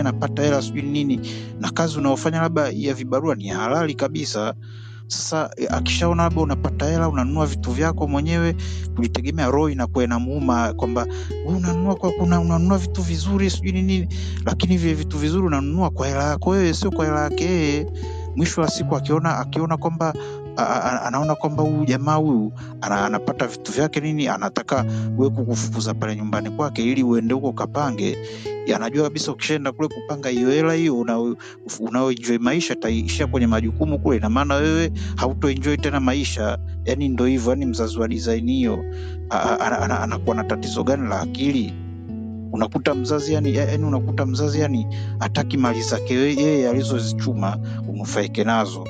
anapata 0.00 0.42
hela 0.42 0.62
sijui 0.62 0.82
nini. 0.82 1.20
Na 1.60 1.70
kazi 1.70 1.98
unaofanya 1.98 2.40
labda 2.40 2.68
ya 2.74 2.94
vibarua 2.94 3.34
ni 3.34 3.48
halali 3.48 3.94
kabisa 3.94 4.54
sasa 5.06 5.50
eh, 5.56 5.68
akishaona 5.70 6.22
labda 6.22 6.40
unapata 6.42 6.86
hela 6.86 7.08
unanunua 7.08 7.46
vitu 7.46 7.70
vyako 7.70 8.06
mwenyewe 8.08 8.56
kujitegemea, 8.96 9.50
roho 9.50 9.70
inakuwa 9.70 10.04
inamuuma 10.04 10.72
kwamba 10.74 11.06
"Wewe 11.46 11.56
unanunua 11.58 11.94
kwa 11.94 12.12
kuna 12.12 12.40
unanunua 12.40 12.78
vitu 12.78 13.02
vizuri 13.02 13.50
sijui 13.50 13.72
ni 13.72 13.82
nini. 13.82 14.08
Lakini 14.46 14.76
vile 14.76 14.94
vitu 14.94 15.18
vizuri 15.18 15.46
unanunua 15.46 15.90
kwa 15.90 16.06
hela 16.08 16.24
yako 16.24 16.50
wewe 16.50 16.74
sio 16.74 16.90
kwa 16.90 17.04
hela 17.04 17.20
yake 17.22 17.44
yeye. 17.44 17.86
Mwisho 18.36 18.60
wa 18.60 18.68
siku 18.70 18.96
akiona 18.96 19.38
akiona 19.38 19.76
kwamba 19.76 20.14
anaona 20.56 21.34
kwamba 21.34 21.62
huyu 21.62 21.84
jamaa 21.84 22.14
huyu 22.14 22.52
anapata 22.80 23.46
vitu 23.46 23.72
vyake 23.72 24.00
nini 24.00 24.28
anataka 24.28 24.84
we 25.18 25.30
kukufukuza 25.30 25.94
pale 25.94 26.16
nyumbani 26.16 26.50
kwake 26.50 26.82
ili 26.84 27.02
uende 27.02 27.34
huko 27.34 27.52
kapange. 27.52 28.18
Anajua 28.74 29.04
kabisa 29.04 29.32
ukishaenda 29.32 29.72
kule 29.72 29.88
kupanga 29.88 30.28
hiyo 30.28 30.50
hela 30.50 30.72
hiyo 30.72 30.94
unao- 30.96 31.36
unaoenjoy 31.80 32.38
maisha 32.38 32.74
taishia 32.74 33.26
kwenye 33.26 33.46
majukumu 33.46 33.98
kule 33.98 34.16
ina 34.16 34.28
maana 34.30 34.54
wewe 34.54 34.92
hautoenjoy 35.16 35.76
tena 35.76 36.00
maisha. 36.00 36.58
Yani 36.84 37.08
ndo 37.08 37.26
hivyo 37.26 37.50
yani 37.50 37.66
mzazi 37.66 37.98
wa 37.98 38.08
design 38.08 38.50
hiyo 38.50 38.84
anakuwa 40.02 40.36
na 40.36 40.44
tatizo 40.44 40.84
gani 40.84 41.08
la 41.08 41.20
akili? 41.20 41.74
Unakuta 42.52 42.94
mzazi 42.94 43.34
yani, 43.34 43.54
yani 43.56 43.84
unakuta 43.84 44.26
mzazi 44.26 44.60
yani 44.60 44.86
hataki 45.18 45.56
mali 45.56 45.82
zake 45.82 46.14
yeye 46.14 46.68
alizozichuma 46.68 47.58
unufaike 47.88 48.44
nazo 48.44 48.84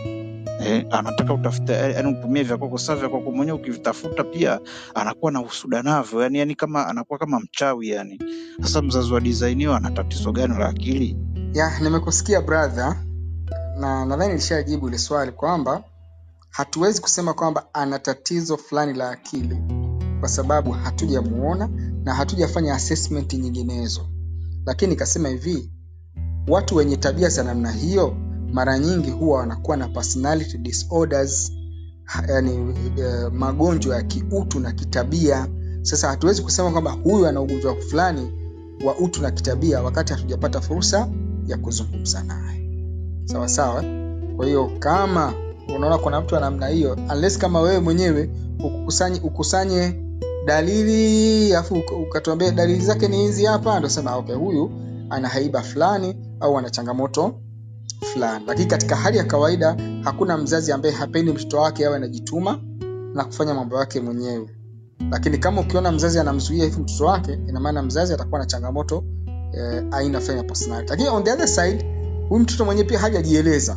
eh, 0.65 0.87
anataka 0.91 1.35
utafute 1.35 1.73
yani 1.73 2.19
utumie 2.19 2.43
vya 2.43 2.57
kwako 2.57 2.79
saa 2.79 2.95
vya 2.95 3.09
kwako 3.09 3.31
mwenyewe 3.31 3.59
ukivitafuta 3.59 4.25
pia 4.25 4.61
anakuwa 4.95 5.33
na 5.33 5.41
usuda 5.43 5.83
navyo. 5.83 6.23
Yani, 6.23 6.39
yani 6.39 6.55
kama 6.55 6.87
anakuwa 6.87 7.19
kama 7.19 7.41
mchawi 7.41 7.89
yani 7.89 8.19
sasa 8.63 8.83
mzazi 8.83 9.13
wa 9.13 9.21
design 9.21 9.69
ana 9.69 9.91
tatizo 9.91 10.33
gani 10.33 10.59
la 10.59 10.69
akili? 10.69 11.17
Ya 11.55 11.79
nimekusikia 11.81 12.41
brother 12.41 12.97
na 13.79 14.05
nadhani 14.05 14.29
nilishajibu 14.33 14.89
ile 14.89 14.99
swali 14.99 15.33
kwamba 15.33 15.85
hatuwezi 16.51 17.01
kusema 17.01 17.35
kwamba 17.35 17.67
ana 17.75 17.99
tatizo 17.99 18.57
fulani 18.57 18.95
la 18.95 19.11
akili 19.11 19.59
kwa 20.21 20.29
sababu 20.29 20.71
hatujamuona 20.71 21.69
na 22.05 22.15
hatujafanya 22.15 22.75
assessment 22.75 23.33
nyinginezo. 23.35 24.09
Lakini 24.67 24.91
nikasema 24.91 25.29
hivi 25.29 25.71
watu 26.49 26.77
wenye 26.77 26.97
tabia 26.97 27.29
za 27.29 27.43
namna 27.45 27.71
hiyo 27.73 28.17
mara 28.53 28.79
nyingi 28.79 29.11
huwa 29.11 29.39
wanakuwa 29.39 29.77
na 29.77 29.89
personality 29.89 30.59
disorders 30.59 31.53
yani 32.29 32.75
eh, 32.99 33.33
magonjwa 33.33 33.97
ya 33.97 34.03
kiutu 34.03 34.61
na 34.61 34.73
kitabia. 34.73 35.47
Sasa 35.83 36.09
hatuwezi 36.09 36.43
kusema 36.43 36.71
kwamba 36.71 36.91
huyu 36.91 37.27
ana 37.27 37.41
ugonjwa 37.41 37.77
fulani 37.77 38.33
wa 38.85 38.97
utu 38.99 39.23
na 39.23 39.31
kitabia 39.31 39.83
wakati 39.83 40.13
hatujapata 40.13 40.61
fursa 40.61 41.09
ya 41.47 41.57
kuzungumza 41.59 42.23
naye. 42.23 42.63
Sawa 43.25 43.49
sawa? 43.49 43.85
Kwa 44.37 44.47
hiyo 44.47 44.71
kama 44.79 45.35
unaona 45.77 45.99
kuna 45.99 46.21
mtu 46.21 46.35
wa 46.35 46.41
namna 46.41 46.67
hiyo 46.69 46.97
unless 47.13 47.39
kama 47.39 47.61
wewe 47.61 47.79
mwenyewe 47.81 48.31
ukusanye, 48.65 49.21
ukusanye 49.21 49.95
dalili 50.47 51.55
afu 51.55 51.83
ukatuambia 52.09 52.51
dalili 52.51 52.85
zake 52.85 53.09
ni 53.09 53.17
hizi 53.17 53.45
hapa 53.45 53.79
ndosema 53.79 54.17
okay 54.17 54.35
huyu 54.35 54.71
ana 55.11 55.29
haiba 55.29 55.63
fulani 55.63 56.17
au 56.41 56.59
ana 56.59 56.71
changamoto 56.71 57.35
fulani. 58.05 58.45
Lakini 58.47 58.67
katika 58.67 58.97
hali 58.97 59.19
ya 59.19 59.25
kawaida 59.25 59.77
hakuna 60.05 60.37
mzazi 60.37 60.73
ambaye 60.73 60.95
hapendi 60.95 61.33
mtoto 61.33 61.59
wake 61.61 61.87
awe 61.87 61.97
anajituma 61.97 62.61
na 63.15 63.25
kufanya 63.25 63.55
mambo 63.55 63.79
yake 63.79 64.01
mwenyewe. 64.01 64.49
Lakini 65.11 65.39
kama 65.39 65.61
ukiona 65.61 65.93
mzazi 65.93 66.19
anamzuia 66.19 66.65
hivi 66.65 66.81
mtoto 66.81 67.05
wake 67.05 67.33
ina 67.49 67.61
maana 67.61 67.83
mzazi 67.83 68.15
atakuwa 68.15 68.41
na 68.41 68.47
changamoto 68.47 69.05
eh, 69.55 69.85
aina 69.91 70.21
fulani 70.21 70.49
lakini 70.89 71.09
on 71.09 71.25
the 71.25 71.33
other 71.33 71.49
side 71.49 71.87
huyu 72.29 72.43
mtoto 72.43 72.65
mwenyewe 72.65 72.89
pia 72.89 72.99
hajajieleza. 72.99 73.77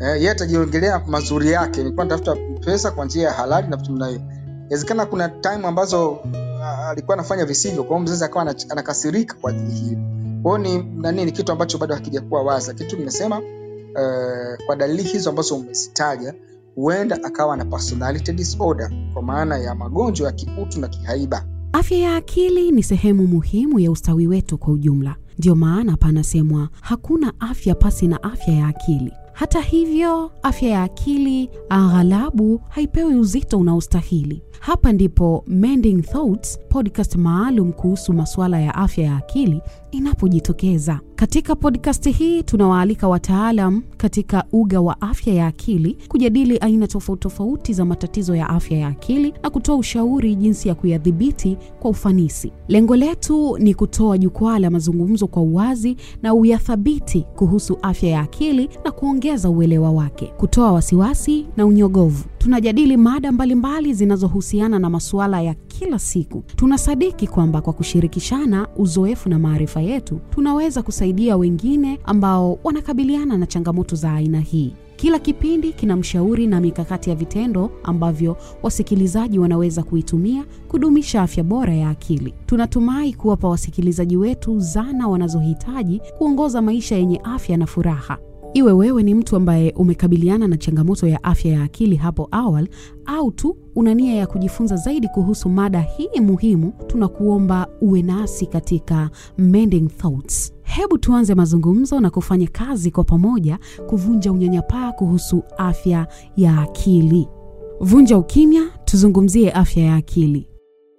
Eh, 0.00 0.08
yeye 0.08 0.30
atajiongelea 0.30 1.02
mazuri 1.06 1.50
yake 1.50 1.82
nilikuwa 1.82 2.04
natafuta 2.06 2.36
pesa 2.64 2.90
kwa 2.90 3.04
njia 3.04 3.22
ya 3.28 3.32
halali 3.32 3.68
na 3.68 3.76
vitu 3.76 3.92
mnayo 3.92 4.20
inawezekana 4.66 5.06
kuna 5.06 5.28
time 5.28 5.66
ambazo 5.66 6.18
ah, 6.62 6.88
alikuwa 6.88 7.14
anafanya 7.14 7.44
visivyo 7.44 7.84
kwa 7.84 7.96
hiyo 7.96 8.00
mzazi 8.04 8.24
akawa 8.24 8.54
anakasirika 8.70 9.36
kwa 9.40 9.50
ajili 9.50 9.70
hiyo 9.70 9.98
kwa 10.42 10.58
hiyo 10.58 10.78
ni 10.82 10.84
nani 11.02 11.24
ni 11.24 11.32
kitu 11.32 11.52
ambacho 11.52 11.78
bado 11.78 11.94
hakijakuwa 11.94 12.42
wazi 12.42 12.68
lakini 12.68 12.90
tu 12.90 12.96
nimesema 12.96 13.38
uh, 13.38 14.66
kwa 14.66 14.76
dalili 14.76 15.02
hizo 15.02 15.30
ambazo 15.30 15.56
umezitaja 15.56 16.34
huenda 16.74 17.24
akawa 17.24 17.56
na 17.56 17.64
personality 17.64 18.32
disorder 18.32 18.90
kwa 19.12 19.22
maana 19.22 19.58
ya 19.58 19.74
magonjwa 19.74 20.26
ya 20.26 20.32
kiutu 20.32 20.80
na 20.80 20.88
kihaiba 20.88 21.44
Afya 21.72 21.98
ya 21.98 22.16
akili 22.16 22.70
ni 22.72 22.82
sehemu 22.82 23.26
muhimu 23.26 23.78
ya 23.80 23.90
ustawi 23.90 24.26
wetu 24.26 24.58
kwa 24.58 24.72
ujumla. 24.72 25.16
Ndiyo 25.38 25.54
maana 25.54 25.96
panasemwa 25.96 26.68
hakuna 26.80 27.32
afya 27.40 27.74
pasi 27.74 28.08
na 28.08 28.22
afya 28.22 28.54
ya 28.54 28.66
akili. 28.66 29.12
Hata 29.32 29.60
hivyo, 29.60 30.30
afya 30.42 30.68
ya 30.68 30.82
akili 30.82 31.50
aghalabu 31.68 32.60
haipewi 32.68 33.14
uzito 33.14 33.58
unaostahili. 33.58 34.42
Hapa 34.60 34.92
ndipo 34.92 35.44
Mending 35.46 36.02
Thoughts, 36.02 36.58
podcast 36.68 37.16
maalum 37.16 37.72
kuhusu 37.72 38.12
masuala 38.12 38.60
ya 38.60 38.74
afya 38.74 39.04
ya 39.04 39.16
akili 39.16 39.62
inapojitokeza. 39.90 41.00
Katika 41.14 41.56
podcast 41.56 42.08
hii 42.10 42.42
tunawaalika 42.42 43.08
wataalam 43.08 43.82
katika 43.96 44.44
uga 44.52 44.80
wa 44.80 45.00
afya 45.00 45.34
ya 45.34 45.46
akili 45.46 45.96
kujadili 46.08 46.58
aina 46.58 46.86
tofauti 46.86 47.20
tofauti 47.22 47.72
za 47.72 47.84
matatizo 47.84 48.34
ya 48.36 48.48
afya 48.48 48.78
ya 48.78 48.88
akili 48.88 49.34
na 49.42 49.50
kutoa 49.50 49.76
ushauri 49.76 50.34
jinsi 50.34 50.68
ya 50.68 50.74
kuyadhibiti 50.74 51.56
kwa 51.80 51.90
ufanisi. 51.90 52.52
Lengo 52.68 52.96
letu 52.96 53.58
ni 53.58 53.74
kutoa 53.74 54.18
jukwaa 54.18 54.58
la 54.58 54.70
mazungumzo 54.70 55.26
kwa 55.26 55.42
uwazi 55.42 55.96
na 56.22 56.34
uyathabiti 56.34 57.26
kuhusu 57.36 57.78
afya 57.82 58.08
ya 58.10 58.20
akili 58.20 58.68
na 58.84 58.90
kuongeza 58.90 59.50
uelewa 59.50 59.90
wake, 59.90 60.26
kutoa 60.36 60.72
wasiwasi 60.72 61.46
na 61.56 61.66
unyogovu. 61.66 62.24
Tunajadili 62.40 62.96
mada 62.96 63.32
mbalimbali 63.32 63.94
zinazohusiana 63.94 64.78
na 64.78 64.90
masuala 64.90 65.42
ya 65.42 65.54
kila 65.54 65.98
siku. 65.98 66.42
Tunasadiki 66.56 67.26
kwamba 67.26 67.60
kwa 67.60 67.72
kushirikishana 67.72 68.68
uzoefu 68.76 69.28
na 69.28 69.38
maarifa 69.38 69.80
yetu, 69.80 70.20
tunaweza 70.30 70.82
kusaidia 70.82 71.36
wengine 71.36 71.98
ambao 72.04 72.58
wanakabiliana 72.64 73.36
na 73.38 73.46
changamoto 73.46 73.96
za 73.96 74.12
aina 74.12 74.40
hii. 74.40 74.72
Kila 74.96 75.18
kipindi 75.18 75.72
kina 75.72 75.96
mshauri 75.96 76.46
na 76.46 76.60
mikakati 76.60 77.10
ya 77.10 77.16
vitendo 77.16 77.70
ambavyo 77.84 78.36
wasikilizaji 78.62 79.38
wanaweza 79.38 79.82
kuitumia 79.82 80.44
kudumisha 80.68 81.22
afya 81.22 81.44
bora 81.44 81.74
ya 81.74 81.90
akili. 81.90 82.34
Tunatumai 82.46 83.12
kuwapa 83.14 83.48
wasikilizaji 83.48 84.16
wetu 84.16 84.58
zana 84.60 85.08
wanazohitaji 85.08 86.00
kuongoza 86.18 86.62
maisha 86.62 86.96
yenye 86.96 87.20
afya 87.24 87.56
na 87.56 87.66
furaha. 87.66 88.18
Iwe 88.54 88.72
wewe 88.72 89.02
ni 89.02 89.14
mtu 89.14 89.36
ambaye 89.36 89.72
umekabiliana 89.76 90.46
na 90.48 90.56
changamoto 90.56 91.06
ya 91.06 91.24
afya 91.24 91.52
ya 91.52 91.62
akili 91.62 91.96
hapo 91.96 92.28
awali 92.30 92.68
au 93.06 93.30
tu 93.32 93.56
una 93.74 93.94
nia 93.94 94.14
ya 94.14 94.26
kujifunza 94.26 94.76
zaidi 94.76 95.08
kuhusu 95.08 95.48
mada 95.48 95.80
hii 95.80 96.20
muhimu, 96.20 96.72
tunakuomba 96.86 97.68
uwe 97.80 98.02
nasi 98.02 98.46
katika 98.46 99.10
Mending 99.38 99.88
Thoughts. 99.88 100.52
Hebu 100.62 100.98
tuanze 100.98 101.34
mazungumzo 101.34 102.00
na 102.00 102.10
kufanya 102.10 102.46
kazi 102.48 102.90
kwa 102.90 103.04
pamoja 103.04 103.58
kuvunja 103.86 104.32
unyanyapaa 104.32 104.92
kuhusu 104.92 105.42
afya 105.58 106.06
ya 106.36 106.60
akili. 106.60 107.28
Vunja 107.80 108.18
ukimya, 108.18 108.62
tuzungumzie 108.84 109.50
afya 109.52 109.82
ya 109.84 109.94
akili. 109.94 110.46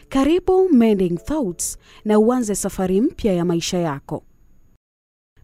Karibu 0.10 0.70
Mending 0.70 1.18
Thoughts 1.26 1.78
na 2.06 2.20
uanze 2.20 2.56
safari 2.56 3.02
mpya 3.02 3.34
ya 3.34 3.46
maisha 3.46 3.78
yako. 3.78 4.24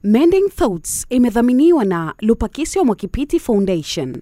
Mending 0.09 0.49
Thoughts 0.49 1.05
imedhaminiwa 1.09 1.85
na 1.85 2.13
Lupakisyo 2.19 2.85
Mwakipiti 2.85 3.39
Foundation. 3.39 4.21